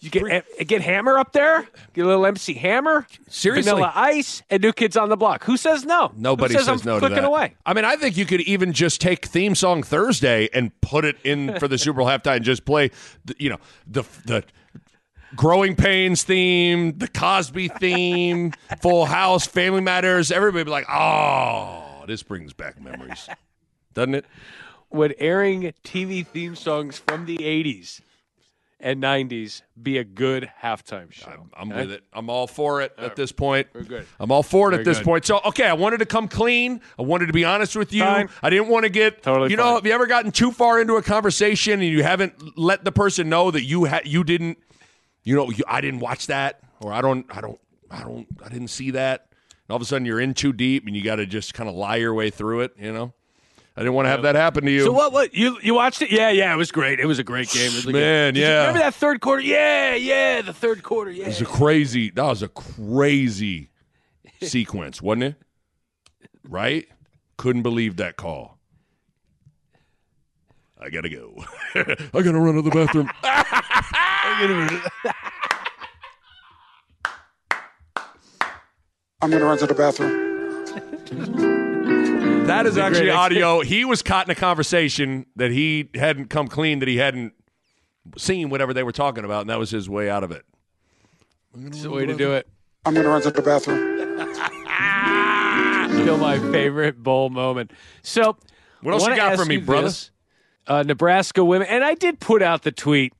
[0.00, 0.24] You get
[0.58, 1.66] eh, get Hammer up there.
[1.94, 3.06] Get a little MC Hammer.
[3.28, 3.70] Seriously.
[3.70, 5.44] Vanilla Ice and New Kids on the Block.
[5.44, 6.12] Who says no?
[6.16, 7.24] Nobody Who says, says I'm no to that.
[7.24, 7.54] away.
[7.64, 11.16] I mean, I think you could even just take theme song Thursday and put it
[11.24, 12.90] in for the Super Bowl halftime and just play,
[13.24, 14.44] the, you know, the the
[15.36, 20.30] growing pains theme, the Cosby theme, Full House, Family Matters.
[20.30, 23.28] Everybody be like, oh, this brings back memories,
[23.94, 24.26] doesn't it?
[24.94, 28.00] Would airing TV theme songs from the 80s
[28.78, 31.48] and 90s be a good halftime show?
[31.56, 31.80] I'm Okay?
[31.82, 32.04] with it.
[32.12, 33.66] I'm all for it at this point.
[33.72, 34.06] Very good.
[34.20, 35.04] I'm all for it Very at this good.
[35.04, 35.24] point.
[35.26, 36.80] So, okay, I wanted to come clean.
[36.96, 38.02] I wanted to be honest with you.
[38.04, 38.28] Fine.
[38.40, 39.74] I didn't want to get Totally You know, fine.
[39.74, 43.28] have you ever gotten too far into a conversation and you haven't let the person
[43.28, 44.58] know that you had you didn't,
[45.24, 47.58] you know, you, I didn't watch that or I don't, I don't,
[47.90, 49.26] I don't, I didn't see that.
[49.30, 51.68] And all of a sudden you're in too deep and you got to just kind
[51.68, 52.72] of lie your way through it.
[52.78, 53.12] You know,
[53.76, 54.84] I didn't want to have that happen to you.
[54.84, 55.12] So what?
[55.12, 56.10] What you you watched it?
[56.12, 57.00] Yeah, yeah, it was great.
[57.00, 57.66] It was a great game.
[57.72, 58.58] It was a good- Man, Did you yeah.
[58.60, 59.42] remember that third quarter?
[59.42, 61.10] Yeah, yeah, the third quarter.
[61.10, 61.24] Yeah.
[61.24, 62.10] It was a crazy.
[62.10, 63.70] That was a crazy
[64.42, 65.34] sequence, wasn't it?
[66.48, 66.86] Right?
[67.36, 68.58] Couldn't believe that call.
[70.80, 71.34] I gotta go.
[71.74, 73.10] I gotta run to the bathroom.
[79.22, 81.53] I'm going to run to the bathroom.
[82.46, 83.60] That is actually audio.
[83.60, 87.32] He was caught in a conversation that he hadn't come clean, that he hadn't
[88.18, 90.44] seen whatever they were talking about, and that was his way out of it.
[91.58, 92.46] It's the way to do it.
[92.84, 93.92] I'm going to run to the bathroom.
[96.02, 97.70] Still my favorite bowl moment.
[98.02, 98.36] So,
[98.82, 99.86] What else I you got for me, brother?
[99.86, 100.10] this.
[100.66, 103.14] Uh, Nebraska women, and I did put out the tweet.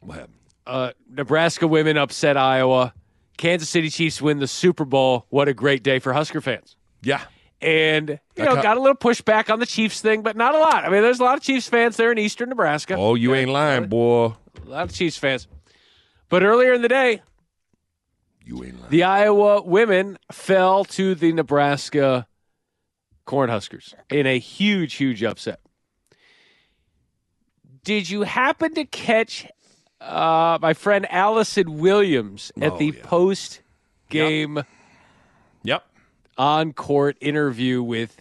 [0.00, 0.34] What happened?
[0.66, 2.92] Uh, Nebraska women upset Iowa.
[3.38, 5.24] Kansas City Chiefs win the Super Bowl.
[5.30, 6.76] What a great day for Husker fans.
[7.02, 7.22] Yeah.
[7.60, 10.84] And, you know, got a little pushback on the Chiefs thing, but not a lot.
[10.84, 12.94] I mean, there's a lot of Chiefs fans there in eastern Nebraska.
[12.96, 14.34] Oh, you ain't lying, boy.
[14.64, 15.48] A lot of Chiefs fans.
[16.28, 17.22] But earlier in the day,
[18.44, 18.90] You ain't lying.
[18.90, 22.28] the Iowa women fell to the Nebraska
[23.26, 25.58] Cornhuskers in a huge, huge upset.
[27.84, 29.46] Did you happen to catch
[30.00, 33.02] uh, my friend Allison Williams at Oh, the yeah.
[33.02, 33.62] post
[34.10, 34.66] game Yep.
[36.38, 38.16] On court interview with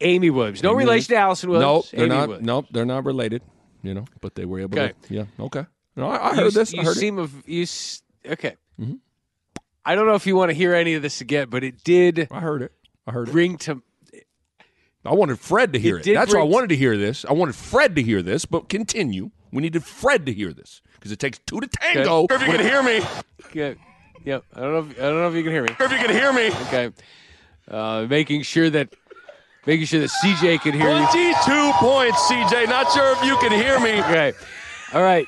[0.00, 0.62] Amy Williams?
[0.62, 1.90] No Amy relation to Allison Nope, Williams.
[1.90, 2.28] they're Amy not.
[2.28, 2.46] Williams.
[2.46, 3.42] Nope, they're not related.
[3.82, 4.92] You know, but they were able Okay.
[5.08, 5.14] to.
[5.14, 5.24] Yeah.
[5.40, 5.64] Okay.
[5.96, 6.72] No, I, I You- heard this.
[6.72, 7.00] You I heard it.
[7.00, 7.62] seem of you.
[7.62, 8.56] s- Okay.
[8.80, 8.98] Mhm.
[9.84, 12.26] I don't know if you want to hear any of this again, but it did
[12.30, 12.72] I heard it.
[13.06, 13.32] I heard it.
[13.32, 13.82] bring to
[15.04, 16.14] I wanted Fred to hear It it.
[16.14, 17.24] That's why I wanted to hear this.
[17.24, 19.30] I wanted Fred to hear this, but continue.
[19.52, 22.26] We needed Fred to hear this because it takes two to tango.
[22.28, 23.00] If you can hear me,
[23.54, 23.74] Yeah,
[24.24, 24.42] yep.
[24.52, 24.78] I don't know.
[24.90, 25.68] If, I don't know if you can hear me.
[25.70, 26.90] if you can hear me, Okay.
[27.70, 28.94] Uh, making sure that
[29.66, 31.06] making sure that CJ can hear you.
[31.06, 32.68] twenty-two points, CJ.
[32.68, 34.00] Not sure if you can hear me.
[34.06, 34.32] Okay.
[34.94, 35.26] All right.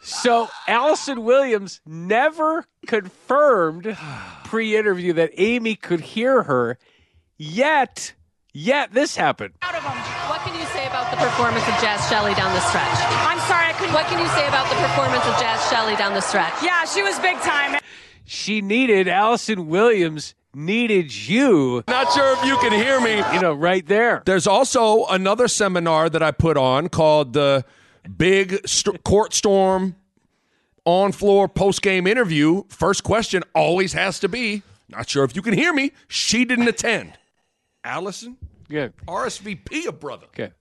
[0.00, 3.96] So Allison Williams never confirmed
[4.44, 6.78] pre-interview that Amy could hear her.
[7.36, 8.14] Yet,
[8.54, 9.54] yet this happened.
[9.60, 12.86] What can you say about the performance of Jaz Shelley down the stretch?
[12.86, 13.94] I'm sorry, I couldn't.
[13.94, 16.54] What can you say about the performance of Jaz Shelley down the stretch?
[16.62, 17.80] Yeah, she was big time.
[18.24, 21.82] She needed Allison Williams needed you.
[21.88, 23.16] Not sure if you can hear me.
[23.34, 24.22] You know, right there.
[24.26, 27.64] There's also another seminar that I put on called the
[28.16, 29.94] Big St- Court Storm
[30.84, 32.64] On Floor Post Game Interview.
[32.68, 35.92] First question always has to be Not sure if you can hear me.
[36.08, 37.12] She didn't attend.
[37.84, 38.36] Allison,
[38.68, 38.88] Yeah.
[39.06, 40.26] RSVP a brother.
[40.26, 40.52] Okay.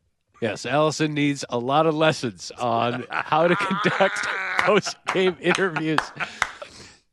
[0.42, 4.18] Yes, Allison needs a lot of lessons on how to conduct
[4.60, 5.98] post-game interviews.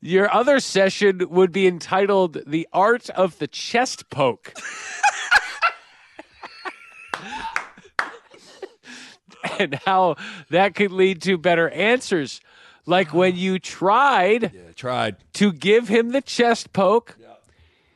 [0.07, 4.53] Your other session would be entitled "The Art of the Chest Poke."
[9.59, 10.17] and how
[10.51, 12.43] that could lead to better answers.
[12.85, 15.17] Like when you tried Yeah, tried.
[15.35, 17.17] to give him the chest poke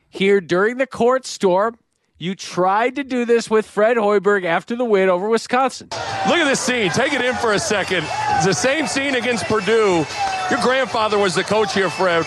[0.09, 1.77] here during the court storm.
[2.17, 5.89] You tried to do this with Fred Hoiberg after the win over Wisconsin.
[5.91, 6.89] Look at this scene.
[6.89, 8.03] Take it in for a second.
[8.39, 10.05] It's the same scene against Purdue.
[10.49, 12.25] Your grandfather was the coach here, Fred.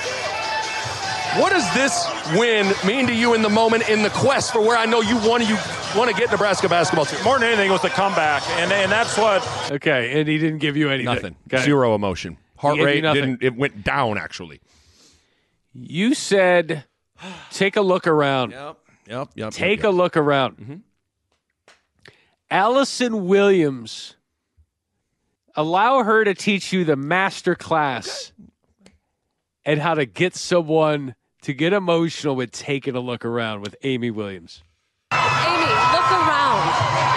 [1.40, 2.06] What does this
[2.38, 5.16] win mean to you in the moment in the quest for where I know you
[5.26, 5.56] want you
[5.96, 7.24] want to get Nebraska basketball to?
[7.24, 9.42] More than anything, it was the comeback, and and that's what.
[9.72, 11.06] Okay, and he didn't give you anything.
[11.06, 11.36] Nothing.
[11.50, 11.64] Okay.
[11.64, 12.36] Zero emotion.
[12.58, 13.22] Heart He gave you rate nothing.
[13.36, 13.42] didn't.
[13.42, 14.60] It went down actually.
[15.72, 16.84] You said,
[17.50, 18.50] take a look around.
[18.50, 18.78] Yep.
[19.08, 19.28] Yep.
[19.34, 19.52] Yep.
[19.54, 20.58] Take a look around.
[20.58, 20.74] Mm-hmm.
[22.50, 24.16] Allison Williams,
[25.54, 28.32] allow her to teach you the master class
[29.64, 34.10] and how to get someone to get emotional with taking a look around with Amy
[34.10, 34.62] Williams.
[35.12, 36.62] Amy, look around.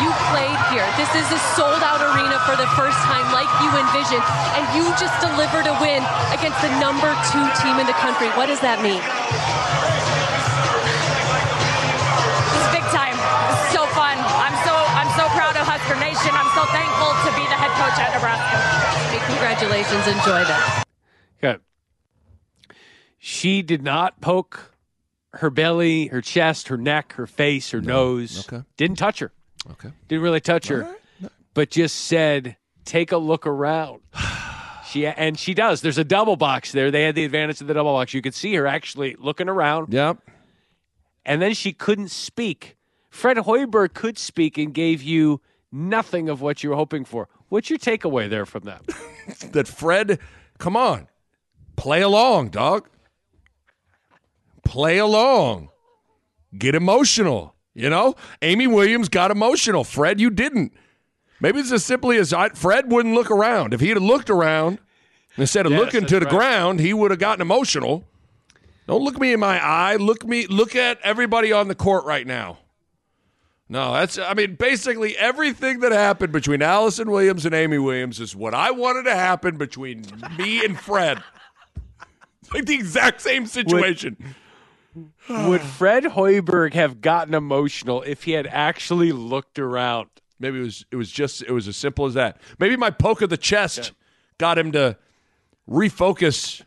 [0.02, 0.86] You played here.
[0.98, 4.26] This is a sold out arena for the first time, like you envisioned,
[4.58, 8.28] and you just delivered a win against the number two team in the country.
[8.36, 9.02] What does that mean?
[16.66, 18.58] So thankful to be the head coach at Nebraska.
[19.10, 20.08] Hey, congratulations.
[20.08, 20.84] Enjoy that.
[21.44, 21.62] Okay.
[23.18, 24.72] She did not poke
[25.34, 28.48] her belly, her chest, her neck, her face, her nose.
[28.48, 28.64] Okay.
[28.78, 29.32] Didn't touch her.
[29.72, 29.92] Okay.
[30.08, 30.96] Didn't really touch her.
[31.54, 34.02] But just said, take a look around.
[34.88, 35.82] She and she does.
[35.82, 36.90] There's a double box there.
[36.90, 38.14] They had the advantage of the double box.
[38.14, 39.92] You could see her actually looking around.
[39.92, 40.20] Yep.
[41.26, 42.78] And then she couldn't speak.
[43.10, 45.42] Fred Hoiberg could speak and gave you
[45.76, 47.28] nothing of what you were hoping for.
[47.50, 48.82] What's your takeaway there from that?
[49.52, 50.20] that Fred,
[50.58, 51.08] come on,
[51.76, 52.88] play along, dog.
[54.64, 55.70] Play along.
[56.58, 57.54] Get emotional.
[57.76, 59.84] You know, Amy Williams got emotional.
[59.84, 60.74] Fred, you didn't.
[61.42, 63.74] Maybe it's as simply as I, Fred wouldn't look around.
[63.74, 64.80] If he had looked around
[65.38, 66.34] instead of Yes, looking to the right.
[66.34, 68.06] ground, he would have gotten emotional.
[68.88, 69.98] Don't look me in my eye.
[69.98, 70.48] Look me.
[70.48, 72.60] Look at everybody on the court right now.
[73.68, 74.20] No, that's.
[74.20, 78.72] I mean, basically everything that happened between Allison Williams and Amy Williams is what I
[78.72, 80.06] wanted to happen between
[80.38, 81.24] me and Fred.
[82.42, 84.36] It's like the exact same situation.
[85.28, 90.10] Would Fred Hoiberg have gotten emotional if he had actually looked around?
[90.40, 90.86] Maybe it was.
[90.92, 91.42] It was just.
[91.42, 92.38] It was as simple as that.
[92.60, 93.94] Maybe my poke of the chest
[94.38, 94.96] got him to
[95.68, 96.62] refocus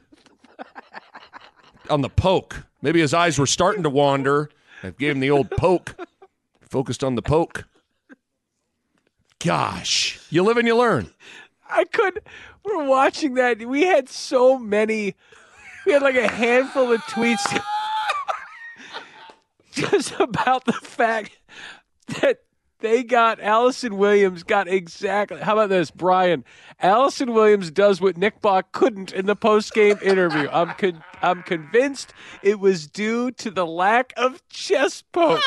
[1.89, 2.65] on the poke.
[2.83, 4.51] Maybe his eyes were starting to wander.
[4.83, 5.97] I gave him the old poke.
[6.68, 7.64] Focused on the poke.
[9.38, 11.12] Gosh, you live and you learn.
[11.68, 12.20] I could.
[12.64, 13.61] We're watching that.
[13.66, 15.14] We had so many.
[15.87, 17.62] We had like a handful of tweets
[19.72, 21.38] just about the fact
[22.20, 22.40] that
[22.81, 25.40] they got Allison Williams got exactly.
[25.40, 26.44] How about this, Brian?
[26.81, 30.48] Allison Williams does what Nick Bahe couldn't in the post game interview.
[30.50, 35.40] I'm con- I'm convinced it was due to the lack of chest poke.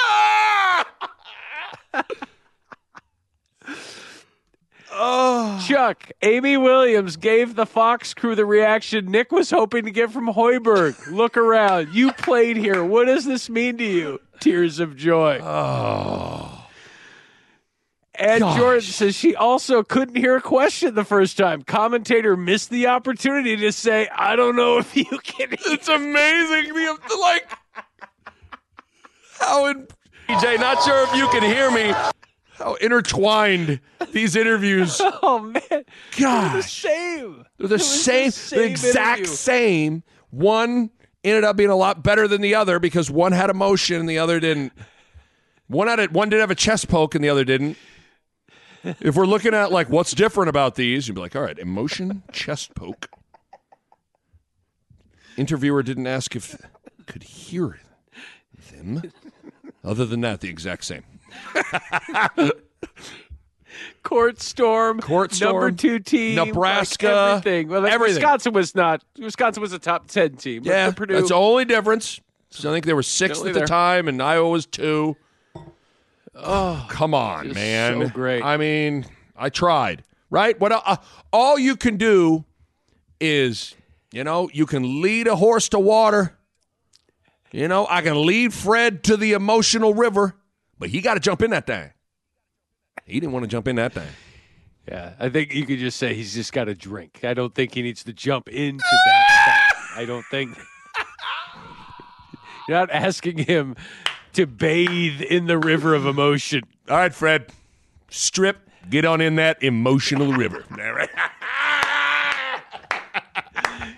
[4.93, 5.65] Oh.
[5.67, 10.27] Chuck, Amy Williams gave the Fox crew the reaction Nick was hoping to get from
[10.27, 11.11] Hoiberg.
[11.11, 11.93] Look around.
[11.93, 12.83] You played here.
[12.83, 14.19] What does this mean to you?
[14.41, 15.39] Tears of joy.
[15.41, 16.67] Oh.
[18.15, 18.57] And Gosh.
[18.57, 21.63] Jordan says she also couldn't hear a question the first time.
[21.63, 25.57] Commentator missed the opportunity to say, I don't know if you can hear.
[25.67, 26.73] It's amazing.
[26.73, 27.49] The, like,
[29.39, 29.87] how in
[30.35, 31.93] DJ, not sure if you can hear me.
[32.53, 33.79] How intertwined
[34.11, 35.01] these interviews.
[35.23, 35.61] Oh, man.
[36.17, 37.45] They're the same.
[37.57, 37.87] They're the It was
[38.35, 39.35] same, the, exact interview.
[39.35, 40.03] same.
[40.29, 40.89] One
[41.23, 44.17] ended up being a lot better than the other because one had emotion and the
[44.19, 44.73] other didn't.
[45.67, 46.11] One had it.
[46.11, 47.77] One did have a chest poke and the other didn't.
[48.83, 52.23] If we're looking at like what's different about these, you'd be like, all right, emotion,
[52.31, 53.07] chest poke.
[55.37, 56.55] Interviewer didn't ask if
[57.05, 57.79] could hear
[58.71, 59.01] them.
[59.83, 61.03] Other than that, the exact same.
[64.03, 67.67] Court storm, Court storm, number two team, like Nebraska, everything.
[67.69, 68.15] Well, like, everything.
[68.15, 69.03] Wisconsin was not.
[69.17, 70.63] Wisconsin was a top ten team.
[70.65, 72.19] Yeah, Purdue, that's the only difference.
[72.49, 73.67] So I think they were sixth at the there.
[73.67, 75.15] time, and Iowa was two.
[76.35, 78.01] Oh, come on, man!
[78.01, 78.43] so great.
[78.43, 79.05] I mean,
[79.37, 80.03] I tried.
[80.29, 80.59] Right?
[80.59, 80.71] What?
[80.71, 80.97] Uh,
[81.31, 82.45] all you can do
[83.19, 83.75] is,
[84.11, 86.37] you know, you can lead a horse to water.
[87.51, 90.35] You know, I can lead Fred to the emotional river,
[90.79, 91.91] but he got to jump in that thing.
[93.05, 94.07] He didn't want to jump in that thing.
[94.87, 97.23] Yeah, I think you could just say he's just got to drink.
[97.23, 99.71] I don't think he needs to jump into that.
[99.95, 100.03] thing.
[100.03, 100.57] I don't think
[102.67, 103.75] you're not asking him
[104.33, 106.63] to bathe in the river of emotion.
[106.89, 107.51] All right, Fred,
[108.09, 110.63] strip, get on in that emotional river.
[110.71, 111.09] All right.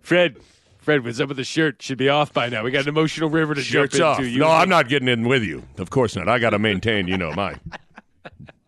[0.00, 0.36] Fred,
[0.84, 1.80] Fred, what's up with the shirt?
[1.80, 2.62] Should be off by now.
[2.62, 4.18] We got an emotional river to Shirts jump off.
[4.18, 4.30] into.
[4.30, 5.62] You No, I'm not getting in with you.
[5.78, 6.28] Of course not.
[6.28, 7.54] I got to maintain, you know, my.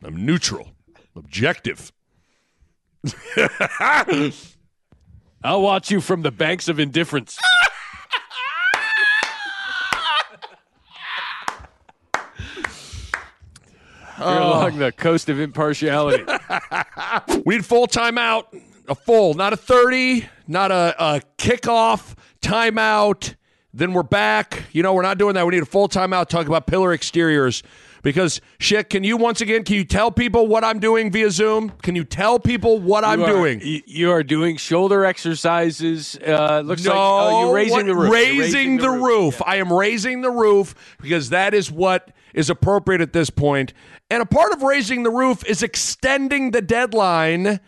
[0.02, 0.70] I'm neutral,
[1.14, 1.92] objective.
[5.44, 7.38] I'll watch you from the banks of indifference.
[14.18, 14.48] You're Oh.
[14.60, 16.24] along the coast of impartiality.
[17.44, 18.46] We need full timeout,
[18.88, 23.34] a full, not a 30, not a, a kickoff timeout.
[23.74, 24.64] Then we're back.
[24.72, 25.44] You know, we're not doing that.
[25.46, 27.62] We need a full timeout talk about pillar exteriors.
[28.02, 31.70] Because, shit, can you once again, can you tell people what I'm doing via Zoom?
[31.82, 33.60] Can you tell people what I'm are- doing?
[33.62, 36.16] You are doing shoulder exercises.
[36.24, 38.04] Uh, looks no, like oh, you're raising what- the roof.
[38.04, 39.42] You're Raising, the, roof.
[39.44, 43.72] I am raising the roof because that is what is appropriate at this point.
[44.08, 47.58] And a part of raising the roof is extending the deadline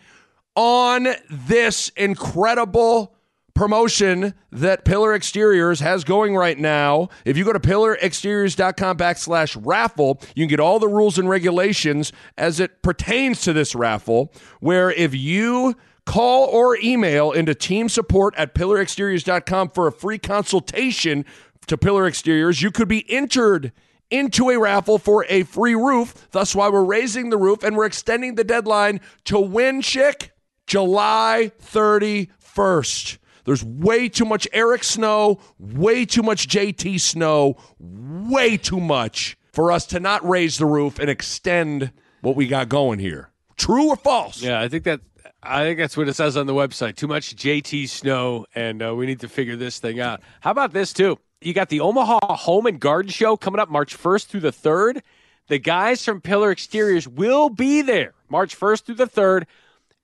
[0.55, 3.15] on this incredible
[3.59, 7.09] promotion that Pillar Exteriors has going right now.
[7.25, 12.13] If you go to pillarexteriors.com backslash raffle, you can get all the rules and regulations
[12.37, 14.31] as it pertains to this raffle,
[14.61, 15.75] where if you
[16.05, 21.25] call or email into team support at pillarexteriors.com for a free consultation
[21.67, 23.73] to Pillar Exteriors, you could be entered
[24.09, 26.29] into a raffle for a free roof.
[26.31, 30.29] That's why we're raising the roof and we're extending the deadline to win, Schick,
[30.69, 33.17] July 31st.
[33.43, 39.71] There's way too much Eric Snow, way too much JT Snow, way too much for
[39.71, 41.91] us to not raise the roof and extend
[42.21, 43.31] what we got going here.
[43.57, 44.43] True or false?
[44.43, 45.01] Yeah, I think that
[45.41, 46.95] I think that's what it says on the website.
[46.95, 50.21] Too much JT Snow, and uh, we need to figure this thing out.
[50.41, 51.17] How about this too?
[51.41, 55.01] You got the Omaha Home and Garden Show coming up March 1st through the 3rd.
[55.47, 59.45] The guys from Pillar Exteriors will be there March 1st through the 3rd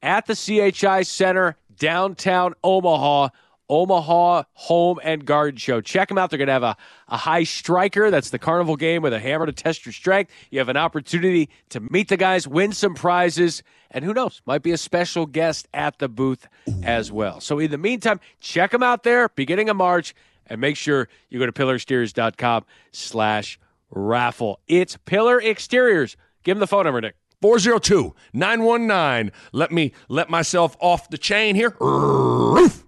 [0.06, 3.30] at the CHI Center downtown Omaha.
[3.68, 5.82] Omaha Home and Garden Show.
[5.82, 6.30] Check them out.
[6.30, 6.78] They're going to have a,
[7.08, 8.12] a high striker.
[8.12, 10.32] That's the carnival game with a hammer to test your strength.
[10.52, 14.62] You have an opportunity to meet the guys, win some prizes, and who knows, might
[14.62, 16.48] be a special guest at the booth
[16.84, 17.42] as well.
[17.42, 20.14] So in the meantime, check them out there beginning of March
[20.46, 24.60] and make sure you go to pillarexteriors.com slash raffle.
[24.68, 26.18] It's Pillar Exteriors.
[26.44, 27.16] Give them the phone number, Nick.
[27.46, 29.32] 402 919.
[29.52, 31.76] Let me let myself off the chain here.
[31.80, 32.84] Roof.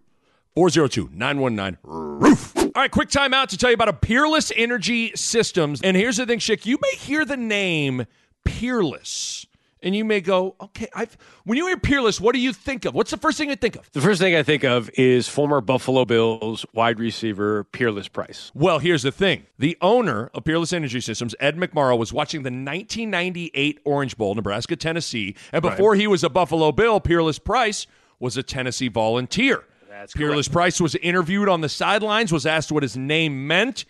[0.55, 2.57] 402 919 Roof.
[2.57, 5.79] All right, quick time out to tell you about a Peerless Energy Systems.
[5.83, 6.65] And here's the thing, Schick.
[6.65, 8.07] You may hear the name
[8.45, 9.45] Peerless.
[9.82, 12.95] And you may go, okay, I've when you hear Peerless, what do you think of?
[12.95, 13.91] What's the first thing you think of?
[13.91, 18.51] The first thing I think of is former Buffalo Bills wide receiver Peerless Price.
[18.55, 19.45] Well, here's the thing.
[19.59, 24.75] The owner of Peerless Energy Systems, Ed McMorrow, was watching the 1998 Orange Bowl, Nebraska,
[24.75, 25.36] Tennessee.
[25.51, 27.86] And before he was a Buffalo Bill, Peerless Price
[28.19, 29.63] was a Tennessee volunteer.
[29.89, 33.86] That's Peerless Price was interviewed on the sidelines, was asked what his name meant,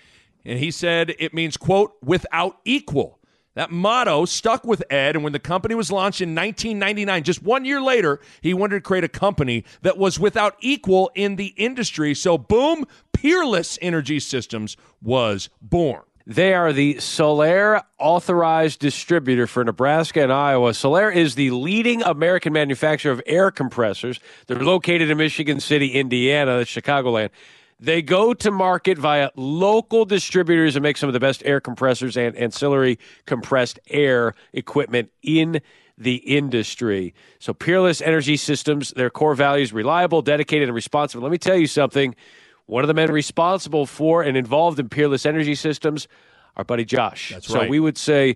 [0.46, 3.17] and he said it means, quote, without equal.
[3.58, 7.66] That motto stuck with Ed, and when the company was launched in 1999, just one
[7.66, 12.14] year later, he wanted to create a company that was without equal in the industry.
[12.14, 16.04] So, boom, Peerless Energy Systems was born.
[16.28, 20.74] They are the Solaire authorized distributor for Nebraska and Iowa.
[20.74, 24.20] Solaire is the leading American manufacturer of air compressors.
[24.46, 27.32] They're located in Michigan City, Indiana, that's Chicagoland.
[27.80, 32.18] They go to market via local distributors and make some of the best air compressors
[32.18, 35.62] and ancillary compressed air equipment in
[35.98, 37.14] the industry.
[37.40, 41.22] So, Peerless Energy Systems, their core values reliable, dedicated, and responsive.
[41.22, 42.16] Let me tell you something.
[42.66, 46.08] One of the men responsible for and involved in Peerless Energy Systems,
[46.56, 47.32] our buddy Josh.
[47.34, 47.70] That's so right.
[47.70, 48.36] we would say,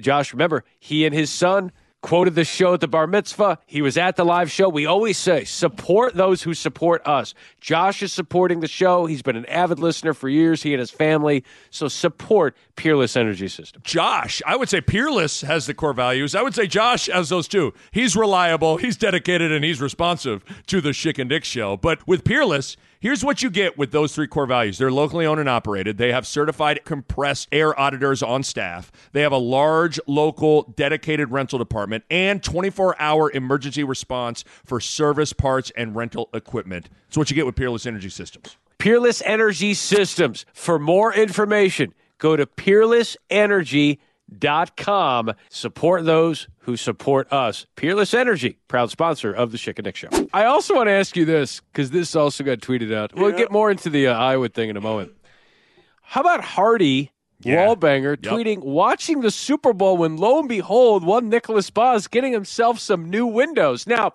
[0.00, 3.58] Josh, remember, he and his son quoted the show at the bar mitzvah.
[3.66, 4.68] He was at the live show.
[4.68, 7.34] We always say, support those who support us.
[7.60, 9.06] Josh is supporting the show.
[9.06, 11.44] He's been an avid listener for years, he and his family.
[11.70, 13.82] So support Peerless Energy System.
[13.84, 16.34] Josh, I would say Peerless has the core values.
[16.34, 17.74] I would say Josh has those too.
[17.90, 21.76] He's reliable, he's dedicated, and he's responsive to the Schick and Dick show.
[21.76, 24.78] But with Peerless, here's what you get with those three core values.
[24.78, 25.98] They're locally owned and operated.
[25.98, 28.90] They have certified compressed air auditors on staff.
[29.12, 35.70] They have a large local dedicated rental department and 24-hour emergency response for service parts
[35.76, 36.88] and rental equipment.
[37.06, 38.56] That's what you get with Peerless Energy Systems.
[38.78, 40.46] Peerless Energy Systems.
[40.52, 43.98] For more information, go to peerlessenergy.com.
[44.40, 47.66] .Com support those who support us.
[47.76, 50.08] Peerless Energy, proud sponsor of the Schick and Nick Show.
[50.32, 53.14] I also want to ask you this because this also got tweeted out.
[53.14, 55.12] We'll get more into the uh, Iowa thing in a moment.
[56.02, 57.12] How about Hardy
[57.44, 58.32] Wallbanger Yep.
[58.34, 63.08] tweeting, watching the Super Bowl when lo and behold, one Nicholas Boz getting himself some
[63.10, 63.86] new windows.
[63.86, 64.12] Now,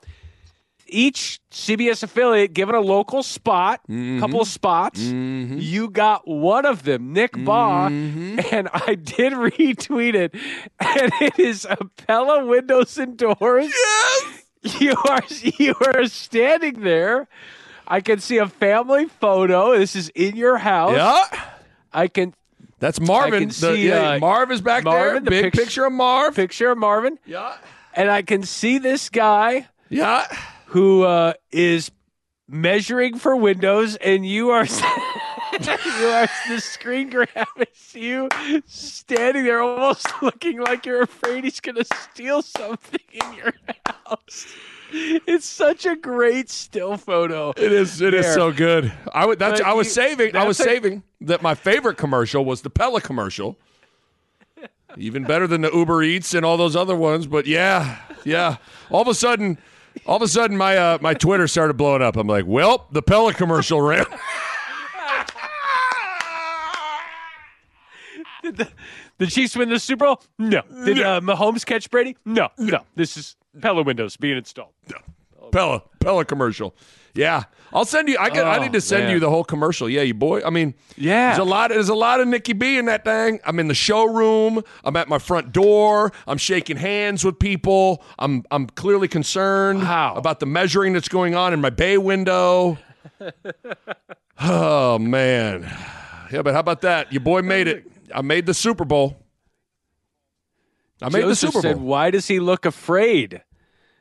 [0.94, 4.20] each CBS affiliate given a local spot, Mm-hmm.
[4.20, 5.00] couple of spots.
[5.02, 8.40] You got one of them, Nick Bahe, Mm-hmm.
[8.56, 10.34] and I did retweet it,
[10.80, 11.78] and it is a
[12.08, 13.72] Pella Windows and Doors.
[13.74, 15.22] Yes, you are
[15.58, 17.28] you are standing there.
[17.88, 19.78] I can see a family photo.
[19.78, 20.96] This is in your house.
[20.96, 21.26] Yeah.
[21.92, 22.34] I can.
[22.80, 23.50] That's Marvin.
[23.50, 25.20] The- see, yeah, uh, Marv is back Marvin, there.
[25.22, 26.36] the Big picture- picture of Marv.
[26.36, 27.20] Picture of Marvin.
[27.26, 27.56] Yeah.
[27.94, 29.68] And I can see this guy.
[29.90, 30.26] Yeah.
[30.74, 31.92] Who uh, is
[32.48, 34.66] measuring for windows, and you are.
[35.54, 38.28] you are the screen grab is you
[38.66, 43.54] standing there almost looking like you're afraid he's going to steal something in your
[43.86, 44.48] house.
[44.92, 47.52] It's such a great still photo.
[47.56, 48.02] It is.
[48.02, 48.34] It is there.
[48.34, 48.92] so good.
[49.14, 49.38] I would.
[49.38, 49.62] That's.
[49.62, 50.36] But I was you- saving.
[50.36, 53.58] I was a- saving that my favorite commercial was the Pella commercial.
[54.98, 57.26] Even better than the Uber Eats and all those other ones.
[57.28, 58.58] But yeah, yeah.
[58.92, 59.58] All of a sudden,
[60.06, 62.16] all of a sudden, my uh, my Twitter started blowing up.
[62.18, 64.06] I'm like, well, the Pella commercial ran.
[68.44, 68.68] Did the,
[69.20, 70.22] the Chiefs win the Super Bowl?
[70.38, 70.62] No.
[70.84, 72.18] Did uh, Mahomes catch Brady?
[72.26, 72.50] No.
[72.58, 72.80] No.
[72.96, 74.74] This is Pella Windows being installed.
[75.54, 76.76] Pella Pella commercial.
[77.16, 78.18] Yeah, I'll send you.
[78.20, 78.48] I got.
[78.48, 79.14] I Oh, need to send man.
[79.14, 79.88] you the whole commercial.
[79.88, 80.42] Yeah, you boy.
[80.44, 81.28] I mean, Yeah.
[81.28, 81.70] There's a lot.
[81.70, 83.40] There's a lot of Nikki B in that thing.
[83.46, 84.64] I'm in the showroom.
[84.84, 86.12] I'm at my front door.
[86.26, 88.04] I'm shaking hands with people.
[88.18, 90.16] I'm I'm clearly concerned Wow.
[90.16, 92.80] about the measuring that's going on in my bay window.
[94.42, 95.64] oh man.
[96.32, 97.14] Yeah, but how about that?
[97.14, 97.86] Your boy made it.
[98.14, 99.20] I made the Super Bowl.
[101.02, 101.86] I made the Joseph Super said, Bowl.
[101.86, 103.42] "Why does he look afraid?"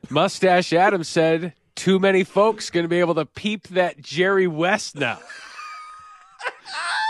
[0.09, 4.95] Mustache Adam said, "Too many folks going to be able to peep that Jerry West
[4.95, 5.19] now."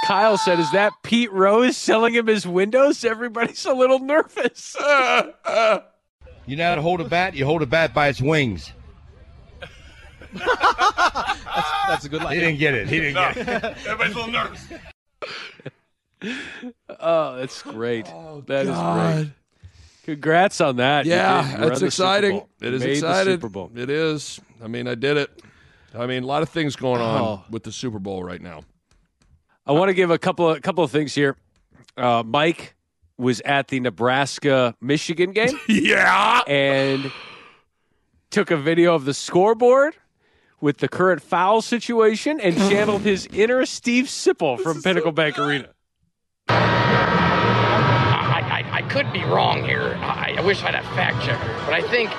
[0.06, 3.04] Kyle said, "Is that Pete Rose selling him his windows?
[3.06, 4.76] Everybody's a little nervous."
[6.46, 7.36] You know how to hold a bat?
[7.36, 8.74] You hold a bat by its wings.
[10.34, 12.34] That's, that's a good line.
[12.34, 12.48] He line.
[12.50, 12.90] didn't get it.
[12.90, 13.64] He didn't get it.
[13.88, 14.68] Everybody's a little nervous.
[17.00, 18.08] oh, that's great.
[18.10, 19.16] Oh, that is God.
[19.16, 19.32] great.
[20.04, 21.06] Congrats on that.
[21.06, 21.52] Yeah, did.
[21.54, 22.42] You were it's on the Super exciting.
[22.62, 23.34] It is exciting.
[23.36, 23.72] Super Bowl.
[23.76, 24.40] It is.
[24.64, 25.42] I mean, I did it.
[25.96, 27.44] I mean, a lot of things going on Oh.
[27.50, 28.64] with the Super Bowl right now.
[29.66, 31.38] I want to give a couple of couple of things here.
[31.96, 32.76] Uh, Mike
[33.18, 35.58] was at the Nebraska Michigan game.
[35.70, 37.12] yeah, and
[38.30, 39.96] took a video of the scoreboard
[40.60, 45.70] with the current foul situation and channeled his inner Steve Sipple from Pinnacle Bank Arena.
[48.94, 49.98] Could be wrong here.
[50.02, 52.12] I, I wish I had a fact checker, but I think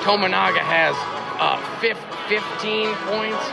[0.00, 0.96] Tominaga has
[1.38, 1.98] uh, fif-
[2.30, 3.44] 15 points,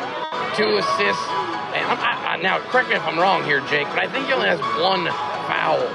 [0.58, 1.28] two assists.
[1.76, 4.28] And I'm, I, I, now, correct me if I'm wrong here, Jake, but I think
[4.28, 5.08] he only has one
[5.50, 5.86] foul.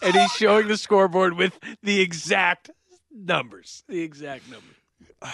[0.00, 2.70] and he's showing the scoreboard with the exact
[3.14, 3.84] numbers.
[3.88, 4.76] The exact numbers.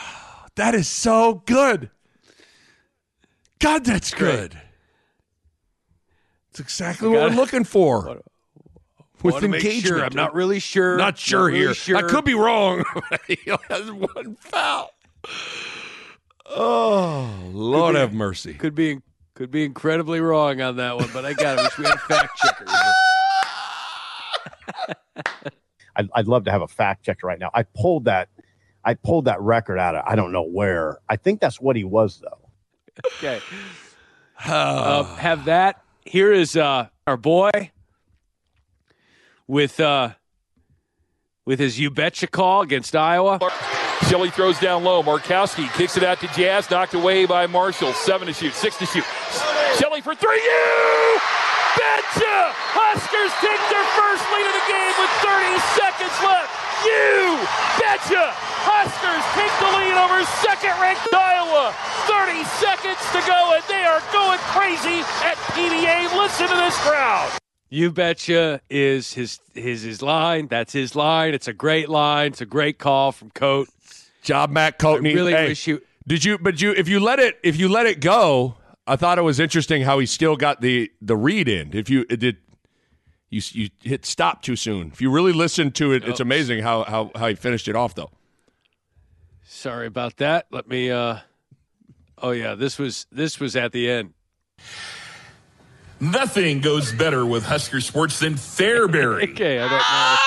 [0.56, 1.88] That is so good.
[3.58, 4.60] God, that's good.
[6.50, 8.20] It's exactly what Gotta- we're looking for.
[9.22, 9.86] With Wanna make engagement.
[9.86, 10.04] sure.
[10.04, 10.96] I'm not really sure.
[10.96, 11.74] Not sure really here.
[11.74, 11.96] sure.
[11.96, 12.84] I could be wrong.
[13.28, 14.92] he has one foul.
[16.46, 18.54] Oh, Lord be- have mercy.
[18.54, 18.98] Could be
[19.34, 21.62] could be incredibly wrong on that one, but I got it.
[21.62, 22.66] Wish we had a fact checker.
[25.96, 27.50] I'd, I'd love to have a fact checker right now.
[27.54, 28.28] I pulled that.
[28.84, 30.98] I pulled that record out of I don't know where.
[31.08, 32.48] I think that's what he was though.
[33.16, 33.40] Okay.
[34.44, 35.82] uh, have that.
[36.04, 37.50] Here is uh, our boy
[39.52, 40.16] with uh,
[41.44, 43.38] with his you betcha call against Iowa.
[44.08, 45.02] Shelley throws down low.
[45.02, 47.92] Markowski kicks it out to Jaz, knocked away by Marshall.
[47.92, 49.04] Seven to shoot, six to shoot.
[49.76, 50.40] Shelley for three.
[50.40, 51.20] You
[51.76, 52.36] betcha!
[52.72, 56.48] Huskers take their first lead of the game with 30 seconds left.
[56.88, 57.36] You
[57.76, 58.32] betcha!
[58.64, 61.76] Huskers take the lead over second-ranked Iowa.
[62.08, 66.08] 30 seconds to go, and they are going crazy at PBA.
[66.16, 67.41] Listen to this crowd.
[67.74, 70.46] You betcha is his his his line.
[70.48, 71.32] That's his line.
[71.32, 72.32] It's a great line.
[72.32, 73.70] It's a great call from Coat.
[74.22, 75.12] Job, Matt Coatney.
[75.12, 75.80] I really Hey, wish you.
[76.06, 76.36] Did you?
[76.36, 78.56] But you, if you let it, if you let it go,
[78.86, 81.74] I thought it was interesting how he still got the the read in.
[81.74, 82.36] If you it did,
[83.30, 84.88] you you hit stop too soon.
[84.92, 86.24] If you really listen to it, it's Oh.
[86.24, 88.10] amazing how how how he finished it off though.
[89.44, 90.44] Sorry about that.
[90.50, 90.90] Let me.
[90.90, 91.20] uh
[92.18, 94.12] Oh yeah, this was this was at the end.
[96.02, 99.22] Nothing goes better with Husker sports than Fairbury.
[99.30, 100.16] Okay, I don't know.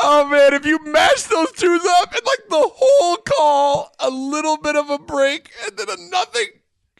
[0.00, 4.56] Oh man, if you mash those twos up and like the whole call, a little
[4.56, 6.46] bit of a break, and then a nothing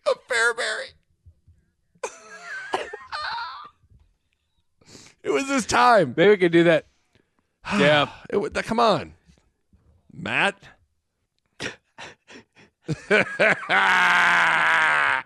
[0.05, 0.89] of Fairbury.
[5.23, 6.13] it was his time.
[6.17, 6.87] Maybe we could do that.
[7.79, 8.09] Yeah.
[8.29, 9.15] It, come on,
[10.13, 10.57] Matt.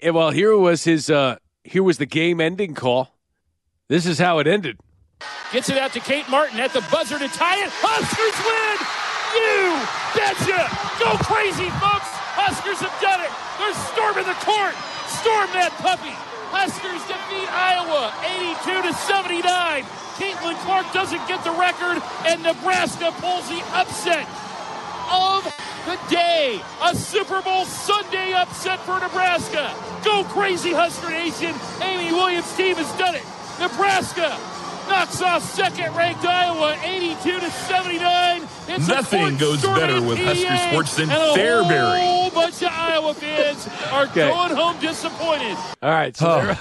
[0.00, 1.10] Yeah, well, here was his.
[1.10, 3.10] uh Here was the game-ending call.
[3.88, 4.78] This is how it ended.
[5.52, 7.70] Gets it out to Kate Martin at the buzzer to tie it.
[7.82, 8.78] Huskers win!
[9.34, 9.74] You
[10.14, 10.70] betcha!
[11.02, 12.06] Go crazy, folks!
[12.38, 13.32] Huskers have done it!
[13.58, 14.78] They're storming the court!
[15.10, 16.14] Storm that puppy!
[16.54, 19.42] Huskers defeat Iowa 82 to 79.
[20.14, 24.30] Caitlin Clark doesn't get the record, and Nebraska pulls the upset
[25.10, 25.44] of
[25.86, 26.60] the day.
[26.82, 29.74] A Super Bowl Sunday upset for Nebraska.
[30.04, 31.54] Go crazy, Husker Nation.
[31.82, 33.24] Amy Williams' team has done it.
[33.60, 34.38] Nebraska
[34.88, 38.42] knocks off second-ranked Iowa 82 to 79.
[38.68, 42.00] It's Nothing goes better with Husker sports than and a Fairbury.
[42.00, 44.28] whole bunch of Iowa fans are Okay.
[44.28, 45.56] going home disappointed.
[45.82, 46.58] All right, so Oh.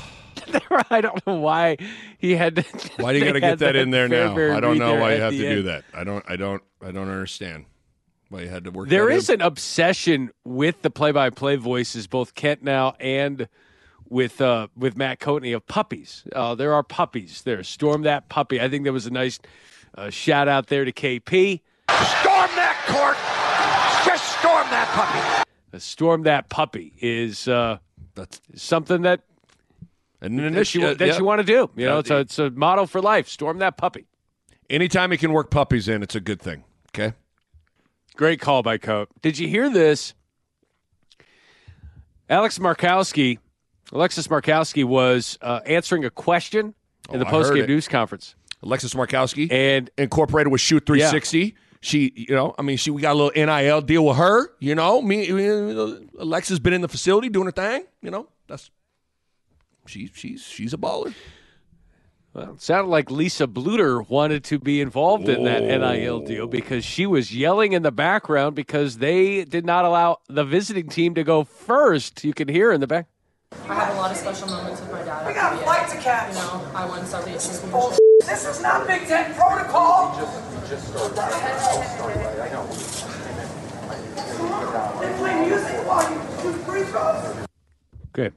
[0.47, 1.77] there, I don't know why
[2.17, 2.63] he had to.
[2.97, 4.31] Why do you got to get had that in there now?
[4.55, 5.83] I don't know why you have to the do that.
[5.93, 6.23] I don't.
[6.27, 6.61] I don't.
[6.81, 7.65] I don't understand
[8.29, 8.89] why you had to work.
[8.89, 9.41] There that is in.
[9.41, 13.47] an obsession with the play-by-play voices, both Kent now and
[14.09, 16.23] with uh, with Matt Coatney of puppies.
[16.33, 17.63] Uh, there are puppies there.
[17.63, 18.61] Storm that puppy.
[18.61, 19.39] I think there was a nice
[19.97, 21.61] uh, shout out there to KP.
[21.89, 23.17] Storm that court.
[24.05, 25.43] Just storm that puppy.
[25.73, 27.77] Uh, Storm that puppy is uh,
[28.15, 29.21] that's something that
[30.21, 31.17] and that you, that yeah.
[31.17, 31.69] you want to do.
[31.75, 33.27] You know, it's a, it's a motto for life.
[33.29, 34.07] Storm that puppy.
[34.69, 36.63] Anytime you can work puppies in, it's a good thing.
[36.89, 37.13] Okay.
[38.17, 39.09] Great call by Coat.
[39.21, 40.15] Did you hear this?
[42.29, 43.37] Alex Markowski,
[43.91, 46.73] Alexis Markowski was uh, answering a question
[47.09, 48.35] in Oh, the I post game news conference.
[48.63, 51.55] Alexis Markowski and incorporated with Shoot 360.
[51.79, 54.49] She, you know, I mean, she we got a little NIL deal with her.
[54.59, 55.45] You know, me, me
[56.17, 57.85] Alexis been in the facility doing her thing.
[58.01, 58.71] You know, that's
[59.85, 61.13] she, she's she's a baller.
[62.37, 66.85] Well, it sounded like Lisa Bluder wanted to be involved in that NIL deal because
[66.85, 71.23] she was yelling in the background because they did not allow the visiting team to
[71.23, 72.23] go first.
[72.23, 73.07] You can hear in the back.
[73.67, 75.25] I have a lot of special moments with my dad.
[75.25, 76.29] We got a flight to catch.
[76.29, 77.71] You know, I won several championships.
[77.71, 77.99] Bullshit.
[78.27, 80.15] This is not Big Ten protocol.
[80.19, 81.17] Just, just start.
[81.17, 82.67] I know.
[85.01, 87.47] They play music while you shoot free throws.
[88.13, 88.33] Good.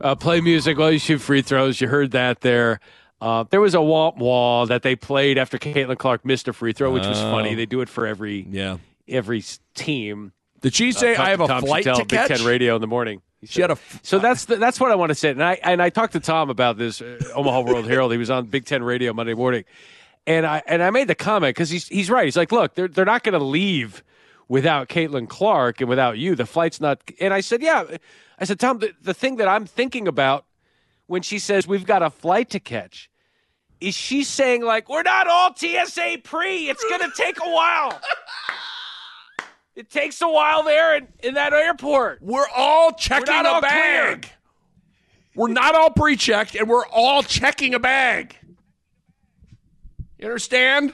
[0.00, 1.80] Uh, play music while you shoot free throws.
[1.80, 2.78] You heard that there.
[3.22, 6.72] Uh, there was a womp wall that they played after Caitlin Clark missed a free
[6.72, 7.30] throw, which was Oh.
[7.30, 7.54] funny.
[7.54, 9.44] They do it for every yeah every
[9.74, 10.32] team.
[10.60, 12.28] Did she say, talk "I have to a Tom flight Shatel, to Big catch"?
[12.38, 13.22] Ten Radio in the morning.
[13.40, 13.78] He She had a.
[14.02, 15.30] So that's the, that's what I want to say.
[15.30, 18.10] And I and I talked to Tom about this uh, Omaha World Herald.
[18.12, 19.64] He was on Big Ten Radio Monday morning,
[20.26, 22.24] and I and I made the comment because he's he's right.
[22.24, 24.02] He's like, look, they're they're not going to leave
[24.48, 26.34] without Caitlin Clark and without you.
[26.34, 27.00] The flight's not.
[27.20, 27.84] And I said, yeah.
[28.38, 30.44] I said, Tom, the, the thing that I'm thinking about
[31.06, 33.08] when she says we've got a flight to catch.
[33.82, 36.70] Is she saying like we're not all TSA pre?
[36.70, 38.00] It's going to take a while.
[39.74, 42.20] It takes a while there in, in that airport.
[42.20, 44.28] We're all checking not a all bag.
[45.34, 48.36] We're not all pre-checked, and we're all checking a bag.
[50.18, 50.92] You understand?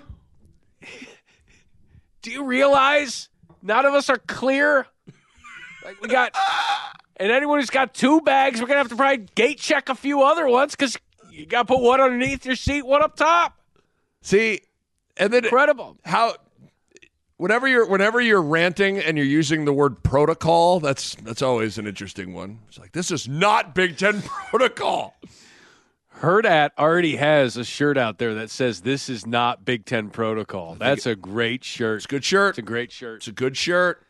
[2.22, 3.28] Do you realize
[3.61, 4.86] none of us are clear?
[5.84, 6.36] Like we got,
[7.16, 10.22] and anyone who's got two bags, we're gonna have to probably gate check a few
[10.22, 10.97] other ones because
[11.39, 13.57] you got to put one underneath your seat, one up top.
[14.22, 14.61] See,
[15.16, 16.34] and then incredible how
[17.36, 21.86] whenever you're whenever you're ranting and you're using the word protocol, that's that's always an
[21.86, 22.59] interesting one.
[22.68, 25.14] It's like this is not Big Ten protocol.
[26.20, 30.74] Hurrdat already has a shirt out there that says "This is not Big Ten protocol."
[30.74, 31.99] That's a great shirt.
[31.99, 32.51] It's a good shirt.
[32.51, 33.18] It's a great shirt.
[33.18, 34.05] It's a good shirt.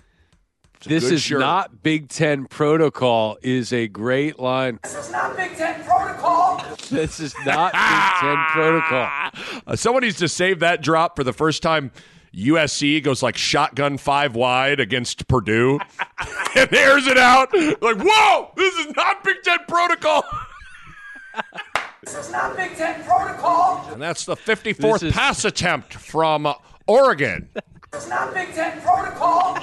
[0.86, 1.40] A this is shirt.
[1.40, 3.38] not Big Ten protocol.
[3.42, 4.78] Is a great line.
[4.82, 6.62] This is not Big Ten protocol.
[6.90, 9.08] This is not Big Ten protocol.
[9.66, 11.90] Uh, someone needs to save that drop for the first time
[12.34, 15.78] USC goes like shotgun five wide against Purdue
[16.56, 17.52] and airs it out.
[17.54, 20.24] Like, whoa, this is not Big Ten protocol.
[22.04, 23.86] This is not Big Ten protocol.
[23.92, 26.54] And that's the 54th is- pass attempt from uh,
[26.86, 27.50] Oregon.
[27.92, 29.58] This is not Big Ten protocol.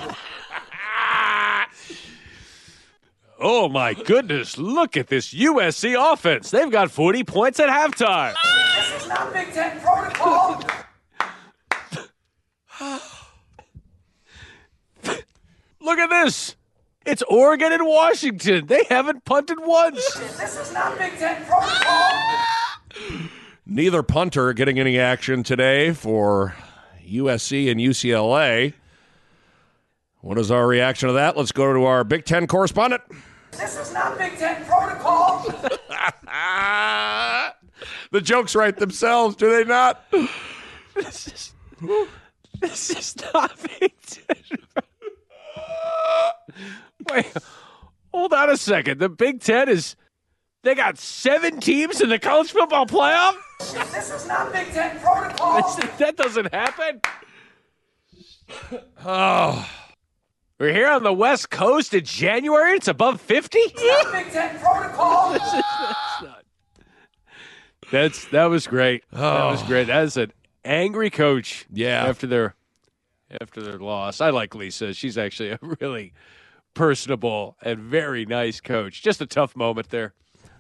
[3.37, 6.51] Oh my goodness, look at this USC offense.
[6.51, 8.33] They've got 40 points at halftime.
[8.75, 10.63] This is not Big Ten protocol.
[15.81, 16.55] Look at this.
[17.05, 18.65] It's Oregon and Washington.
[18.67, 20.13] They haven't punted once.
[20.15, 22.11] This is not Big Ten protocol.
[23.65, 26.55] Neither punter getting any action today for
[27.07, 28.73] USC and UCLA.
[30.26, 31.38] What is our reaction to that?
[31.38, 33.03] Let's go to our Big Ten correspondent.
[33.51, 35.45] This is not Big Ten protocol.
[38.11, 40.01] The jokes write themselves, do they not?
[40.95, 41.53] This is,
[42.61, 44.57] this is not Big Ten.
[47.11, 47.34] Wait,
[48.13, 48.99] hold on a second.
[48.99, 49.95] The Big Ten is.
[50.63, 53.36] They got seven teams in the college football playoff?
[53.59, 55.61] This is not Big Ten protocol.
[55.61, 57.01] This- that doesn't happen.
[59.05, 59.69] Oh.
[60.58, 62.78] We're here on the West Coast in January.
[62.78, 63.60] It's above 50?
[63.60, 65.34] This is not Big Ten protocol.
[65.34, 66.43] This is- that's not.
[67.91, 69.03] That's that was great.
[69.12, 69.68] That was oh.
[69.68, 69.88] great.
[69.88, 70.32] That is an
[70.64, 71.66] angry coach.
[71.72, 72.06] Yeah.
[72.06, 72.56] After their
[73.41, 74.93] after their loss, I like Lisa.
[74.93, 76.14] She's actually a really
[76.74, 79.03] personable and very nice coach.
[79.03, 80.14] Just a tough moment there.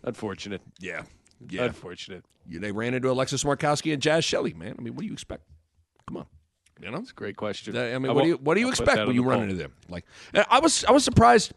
[0.03, 0.61] Unfortunate.
[0.79, 1.03] Yeah.
[1.49, 1.63] Yeah.
[1.63, 2.25] Unfortunate.
[2.47, 4.75] Yeah, They ran into Alexis Markowski and Jaz Shelley, man.
[4.77, 5.45] I mean, what do you expect?
[6.07, 6.25] Come on.
[6.81, 6.97] You know?
[6.97, 7.77] It's a great question.
[7.77, 9.43] I mean, I what do you what do you I'll expect when you run poll.
[9.43, 9.73] into them?
[9.89, 10.05] Like,
[10.49, 11.53] I was I was surprised.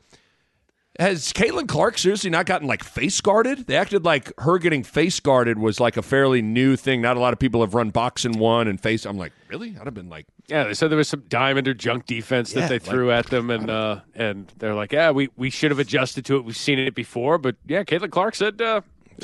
[0.99, 3.69] Has Caitlin Clark seriously not gotten like face guarded?
[3.69, 7.01] They acted like her getting face guarded was like a fairly new thing.
[7.01, 9.07] Not a lot of people have run box and one and face.
[9.07, 9.77] I'm like, really?
[9.79, 12.63] I'd have been like, Yeah, they said there was some diamond or junk defense Yeah,
[12.63, 15.79] that they threw at them, and uh, and they're like, yeah, we, we should have
[15.79, 16.45] adjusted to it.
[16.45, 18.81] We've seen it before, but yeah, Caitlin Clark said uh,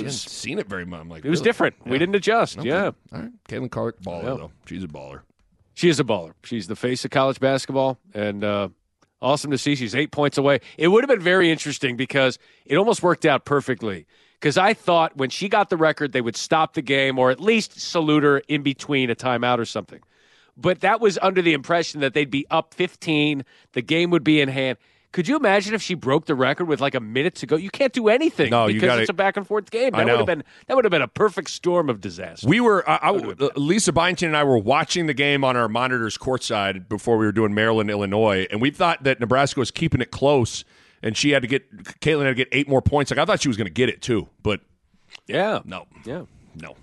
[0.07, 1.01] seen it very much.
[1.01, 1.49] I'm like, it was really?
[1.49, 1.74] different.
[1.86, 2.59] We didn't adjust.
[2.59, 2.68] Okay.
[2.68, 3.30] Yeah, All right.
[3.49, 4.34] Caitlin Clark, baller Yeah.
[4.34, 4.53] though.
[4.66, 5.22] She's a baller.
[5.75, 6.33] She is a baller.
[6.45, 8.68] She's the face of college basketball, and uh,
[9.20, 9.75] awesome to see.
[9.75, 10.61] She's eight points away.
[10.79, 14.07] It would have been very interesting because it almost worked out perfectly.
[14.41, 17.41] Because I thought when she got the record, they would stop the game or at
[17.41, 20.01] least salute her in between a timeout or something.
[20.57, 24.41] But that was under the impression that they'd be up 15, the game would be
[24.41, 24.79] in hand.
[25.15, 27.55] Could you imagine if she broke the record with like a minute to go?
[27.55, 29.93] You can't do anything No, because gotta- it's a back and forth game.
[29.93, 32.49] That would have been that would have been a perfect storm of disaster.
[32.49, 33.11] We were, I, I,
[33.55, 37.31] Lisa Byington and I were watching the game on our monitors courtside before we were
[37.31, 40.65] doing Maryland, Illinois, and we thought that Nebraska was keeping it close,
[41.01, 43.12] and she had to get Caitlin had to get eight more points.
[43.12, 44.62] Like I thought she was going to get it too, but
[45.29, 46.25] yeah, no, yeah,
[46.57, 46.75] no.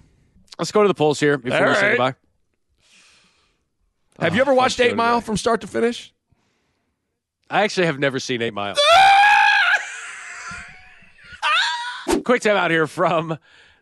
[0.58, 2.16] Let's go to the polls here before All we say goodbye.
[4.20, 6.11] Have Oh, you ever oh, watched Eight Mile from start to finish?
[7.52, 8.76] I actually have never seen Eight Mile.
[12.24, 13.38] Quick time out here from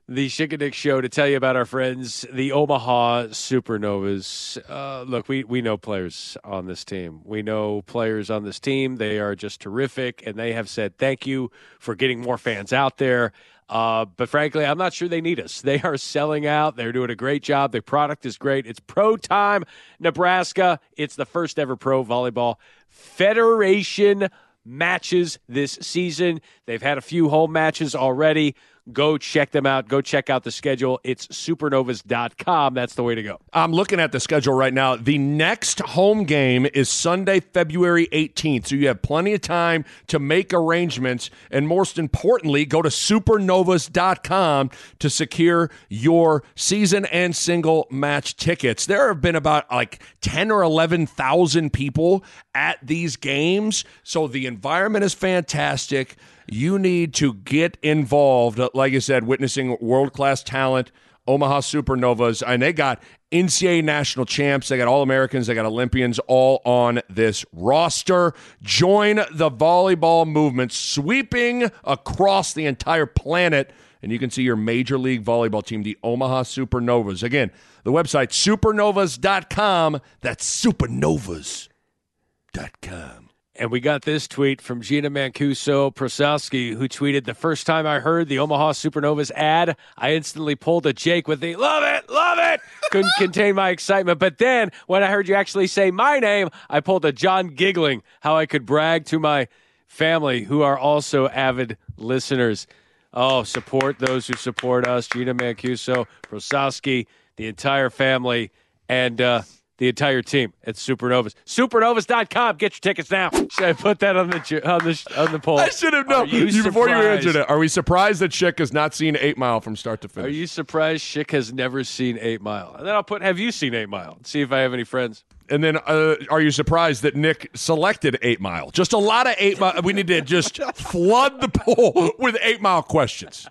[0.07, 0.27] the
[0.59, 4.57] Nick Show to tell you about our friends, the Omaha Supernovas.
[4.67, 7.21] Uh, look, we, we know players on this team.
[7.23, 8.95] We know players on this team.
[8.95, 12.97] They are just terrific, and they have said thank you for getting more fans out
[12.97, 13.33] there.
[13.69, 15.61] Uh, but frankly, I'm not sure they need us.
[15.61, 16.75] They are selling out.
[16.75, 17.71] They're doing a great job.
[17.71, 18.65] Their product is great.
[18.65, 19.63] It's Pro Time
[19.99, 20.79] Nebraska.
[20.97, 22.55] It's the first ever pro volleyball
[22.87, 24.29] federation
[24.65, 26.41] matches this season.
[26.65, 28.55] They've had a few home matches already.
[28.93, 29.87] Go check them out.
[29.87, 30.99] Go check out the schedule.
[31.03, 32.73] It's supernovas.com.
[32.73, 33.39] That's the way to go.
[33.53, 34.95] I'm looking at the schedule right now.
[34.95, 38.67] The next home game is Sunday, February 18th.
[38.67, 41.29] So you have plenty of time to make arrangements.
[41.51, 48.85] And most importantly, go to supernovas.com to secure your season and single match tickets.
[48.85, 52.23] There have been about like 10 or 11,000 people
[52.53, 53.85] at these games.
[54.03, 56.15] So the environment is fantastic.
[56.51, 58.59] You need to get involved.
[58.73, 60.91] Like I said, witnessing world class talent.
[61.27, 66.17] Omaha Supernovas, and they got NCAA national champs, they got All Americans, they got Olympians
[66.27, 68.33] all on this roster.
[68.63, 73.71] Join the volleyball movement sweeping across the entire planet,
[74.01, 77.21] and you can see your Major League Volleyball team, the Omaha Supernovas.
[77.21, 77.51] Again,
[77.83, 80.01] the website supernovas.com.
[80.21, 83.28] That's supernovas.com.
[83.59, 87.99] And we got this tweet from Gina Mancuso Prosowski, who tweeted, The first time I
[87.99, 92.39] heard the Omaha Supernovas ad, I instantly pulled a Jake with the love it, love
[92.39, 92.61] it.
[92.89, 94.17] Couldn't contain my excitement.
[94.17, 98.01] But then when I heard you actually say my name, I pulled a John giggling
[98.21, 99.49] how I could brag to my
[99.87, 102.65] family who are also avid listeners.
[103.13, 105.05] Oh, support those who support us.
[105.05, 108.51] Gina Mancuso, Prosowski, the entire family,
[108.87, 109.41] and uh,
[109.79, 111.33] the entire team at Supernovas.
[111.45, 112.57] Supernovas.com.
[112.57, 113.29] Get your tickets now.
[113.31, 114.37] Should I put that on the
[114.69, 115.59] on the on the poll?
[115.59, 117.49] I should have known you You- before you answered it.
[117.49, 120.27] Are we surprised that Schick has not seen Eight Mile from start to finish?
[120.27, 122.75] Are you surprised Schick has never seen Eight Mile?
[122.77, 124.17] And then I'll put, have you seen Eight Mile?
[124.23, 125.23] See if I have any friends.
[125.49, 128.69] And then, uh, are you surprised that Nick selected Eight Mile?
[128.69, 129.81] Just a lot of Eight Mile.
[129.83, 133.47] We need to just flood the poll with Eight Mile questions.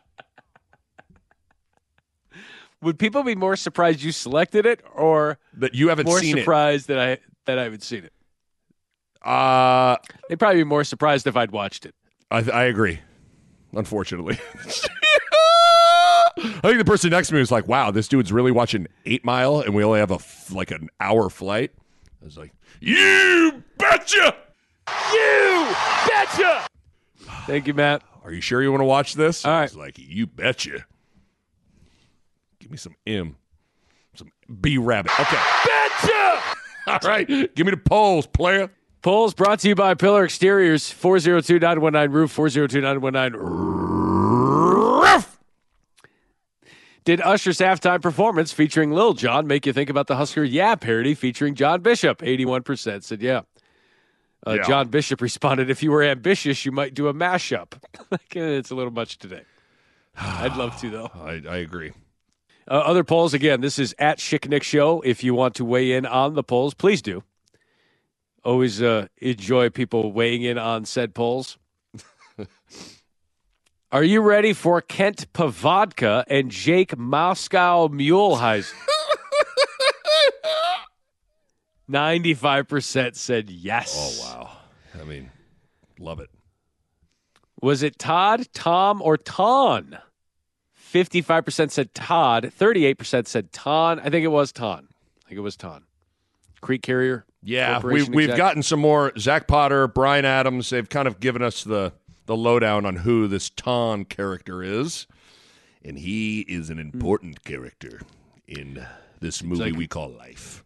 [2.83, 6.35] Would people be more surprised you selected it, or That you haven't more seen it.
[6.37, 8.13] More surprised that I that I haven't seen it?
[9.23, 9.97] Uh,
[10.29, 11.95] They'd probably be more surprised if I'd watched it.
[12.31, 13.01] I, I agree.
[13.73, 14.39] Unfortunately,
[16.39, 19.25] I think the person next to me was like, "Wow, this dude's really watching Eight
[19.25, 21.73] Mile, and we only have a f- like an hour flight."
[22.23, 24.37] I was like, "You betcha!"
[25.13, 25.75] You
[26.07, 26.67] betcha!
[27.47, 28.03] Thank you, Matt.
[28.25, 29.45] Are you sure you want to watch this?
[29.45, 30.87] All I was like, "You betcha."
[32.69, 33.35] Give me some M,
[34.15, 35.11] some B rabbit.
[35.19, 35.39] Okay.
[35.65, 36.43] Betcha!
[36.87, 37.27] All right.
[37.27, 38.71] Give me the polls, player.
[39.01, 45.39] Polls brought to you by Pillar Exteriors, 402 919 Roof, 402 919 Roof.
[47.05, 51.15] Did Usher's halftime performance featuring Lil Jon make you think about the Husker Yeah parody
[51.15, 52.19] featuring John Bishop?
[52.19, 53.41] 81% said yeah.
[54.47, 54.63] Uh, Yeah.
[54.65, 57.73] John Bishop responded, if you were ambitious, you might do a mashup.
[58.13, 59.41] Eh, it's a little much today.
[60.21, 61.11] I'd love to, though.
[61.15, 61.93] I, I agree.
[62.69, 65.01] Uh, other polls, again, this is at Schick Nick Show.
[65.01, 67.23] If you want to weigh in on the polls, please do.
[68.45, 71.57] Always uh, enjoy people weighing in on said polls.
[73.93, 78.75] Are you ready for Kent Pavodka and Jake Moscow Muleheisen?
[81.91, 83.95] 95% said yes.
[83.97, 84.51] Oh wow.
[85.01, 85.31] I mean,
[85.99, 86.29] love it.
[87.63, 89.99] Was it Todd, Tom, or Ton?
[90.93, 92.53] 55% said Todd.
[92.59, 94.01] 38% said Ton.
[94.01, 94.89] I think it was Ton.
[95.25, 95.85] I think it was Ton.
[96.61, 97.25] Creek Carrier.
[97.43, 98.37] Yeah, we, we've exec.
[98.37, 99.13] gotten some more.
[99.19, 101.93] Zach Potter, Brian Adams, they've kind of given us the,
[102.27, 105.07] the lowdown on who this Ton character is.
[105.85, 108.01] And he is an important character
[108.47, 108.85] in
[109.21, 110.65] this movie like- we call life.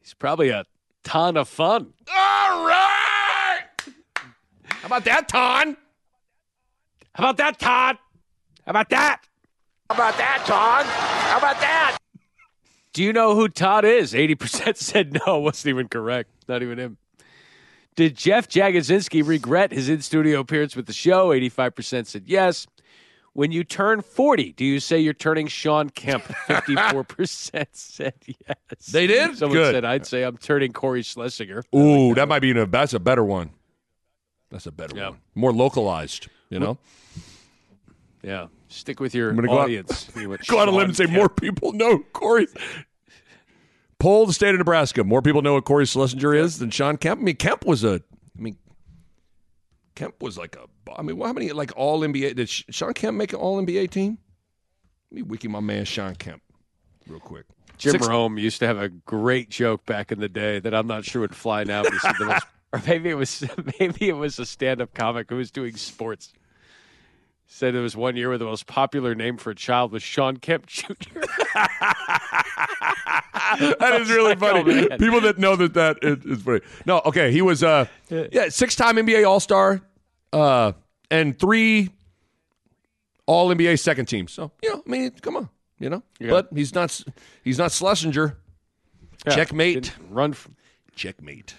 [0.00, 0.64] He's probably a
[1.04, 1.92] ton of fun.
[2.08, 3.60] All right.
[4.64, 5.76] How about that, Ton?
[7.14, 7.98] How about that, Todd?
[8.66, 9.22] How about that?
[9.88, 10.86] How about that, Todd?
[10.86, 11.96] How about that?
[12.92, 14.12] Do you know who Todd is?
[14.12, 15.38] 80% said no.
[15.38, 16.30] Wasn't even correct.
[16.48, 16.96] Not even him.
[17.96, 21.28] Did Jeff Jagodzinski regret his in studio appearance with the show?
[21.30, 22.66] 85% said yes.
[23.32, 26.24] When you turn 40, do you say you're turning Sean Kemp?
[26.48, 28.86] 54% said yes.
[28.90, 29.36] They did?
[29.38, 29.74] Someone Good.
[29.74, 31.62] said, I'd say I'm turning Cory Schlesinger.
[31.74, 33.50] Ooh, that might be a, that's a better one.
[34.50, 35.10] That's a better Yeah.
[35.10, 35.18] one.
[35.36, 36.78] More localized, you know?
[38.22, 38.46] Yeah.
[38.68, 40.10] Stick with your I'm gonna go out- audience.
[40.46, 42.46] Go out on a limb and say more people know Cory.
[43.98, 45.04] Poll the state of Nebraska.
[45.04, 47.20] More people know what Cory Schlesinger is than Sean Kemp.
[47.20, 48.00] I mean, Kemp was a.
[48.38, 48.56] I mean,
[49.94, 50.66] Kemp was like a.
[50.96, 54.18] I mean, how many like all NBA did Sean Kemp make an all NBA team?
[55.10, 56.42] Let me wiki my man Sean Kemp
[57.08, 57.44] real quick.
[57.76, 60.86] Jim Six- Rome used to have a great joke back in the day that I'm
[60.86, 61.82] not sure would fly now.
[61.82, 63.44] But the most, or maybe it was
[63.78, 66.32] maybe it was a stand-up comic who was doing sports.
[67.52, 70.36] Said it was one year where the most popular name for a child was Sean
[70.36, 70.86] Kemp Jr.
[73.58, 74.62] that is really oh, funny.
[74.62, 74.98] man.
[75.00, 76.60] People that know that that is, is funny.
[76.86, 79.82] No, okay, he was uh yeah six time NBA All Star,
[80.32, 80.72] uh
[81.10, 81.90] and three
[83.26, 84.28] All NBA second team.
[84.28, 85.48] So you know, I mean, come on,
[85.80, 86.04] you know.
[86.20, 86.30] Yeah.
[86.30, 87.02] But he's not
[87.42, 88.38] he's not Schlesinger.
[89.26, 89.82] Yeah, Checkmate.
[89.82, 90.30] didn't Run.
[90.30, 90.48] f-
[90.94, 91.54] Checkmate.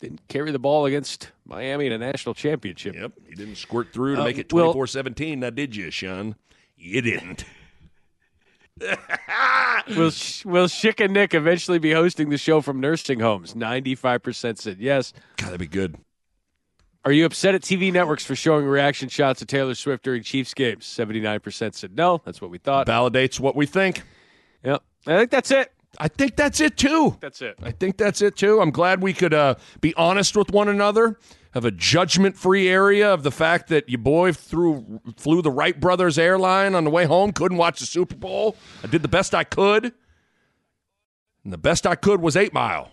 [0.00, 2.94] Didn't carry the ball against Miami in a national championship.
[2.94, 5.38] Yep, he didn't squirt through to Uh, make it well- 24-17.
[5.38, 6.36] Now did you, Sean?
[6.76, 7.44] You didn't.
[9.88, 9.96] Will
[10.44, 13.54] Will Schick and Nick eventually be hosting the show from nursing homes?
[13.56, 15.14] Ninety-five percent said yes.
[15.36, 15.96] God, that'd be good.
[17.04, 20.52] Are you upset at TV networks for showing reaction shots of Taylor Swift during Chiefs
[20.52, 20.84] games?
[20.84, 22.20] Seventy-nine percent said no.
[22.24, 22.86] That's what we thought.
[22.86, 24.02] Validates what we think.
[24.64, 25.72] Yep, I think that's it.
[25.98, 27.16] I think that's it too.
[27.20, 27.56] That's it.
[27.62, 28.60] I think that's it too.
[28.60, 31.18] I'm glad we could uh, be honest with one another,
[31.52, 35.78] have a judgment free area of the fact that your boy threw, flew the Wright
[35.78, 38.56] Brothers airline on the way home, couldn't watch the Super Bowl.
[38.84, 39.92] I did the best I could.
[41.44, 42.90] And the best I could was Eight Mile.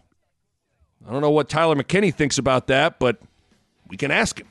[1.07, 3.17] I don't know what Tyler McKinney thinks about that, but
[3.89, 4.47] we can ask him.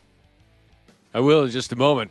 [1.14, 2.10] I will in just a moment.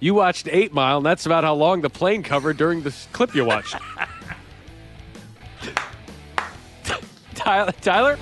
[0.00, 3.34] You watched Eight Mile, and that's about how long the plane covered during the clip
[3.34, 3.76] you watched.
[7.48, 8.18] Tyler, Tyler,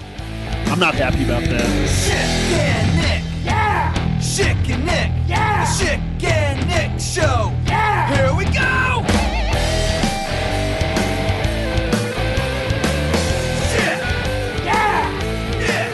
[0.67, 1.67] I'm not happy about that.
[1.89, 2.15] Schick
[2.55, 3.25] and Nick.
[3.45, 3.93] Yeah.
[4.21, 5.11] Schick and Nick.
[5.29, 5.65] Yeah.
[5.65, 7.53] The Schick and Nick Show.
[7.67, 8.07] Yeah.
[8.15, 9.03] Here we go.
[13.67, 13.99] Schick.
[14.65, 15.11] Yeah.
[15.59, 15.91] Nick.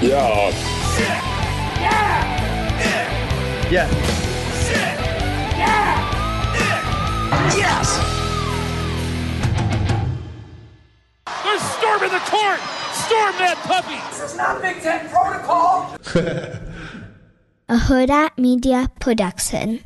[0.00, 0.52] Yeah.
[0.94, 1.22] Schick.
[1.82, 2.22] Yeah.
[2.78, 3.72] Nick.
[3.72, 3.88] Yeah.
[4.62, 4.94] Schick.
[5.58, 5.98] Yeah.
[6.54, 7.56] Nick.
[7.56, 8.19] Yes.
[11.50, 12.60] They're storming the court.
[12.92, 13.98] Storm that puppy.
[14.10, 15.96] This is not Big Ten protocol.
[17.68, 19.82] A Hurrdat Media Production.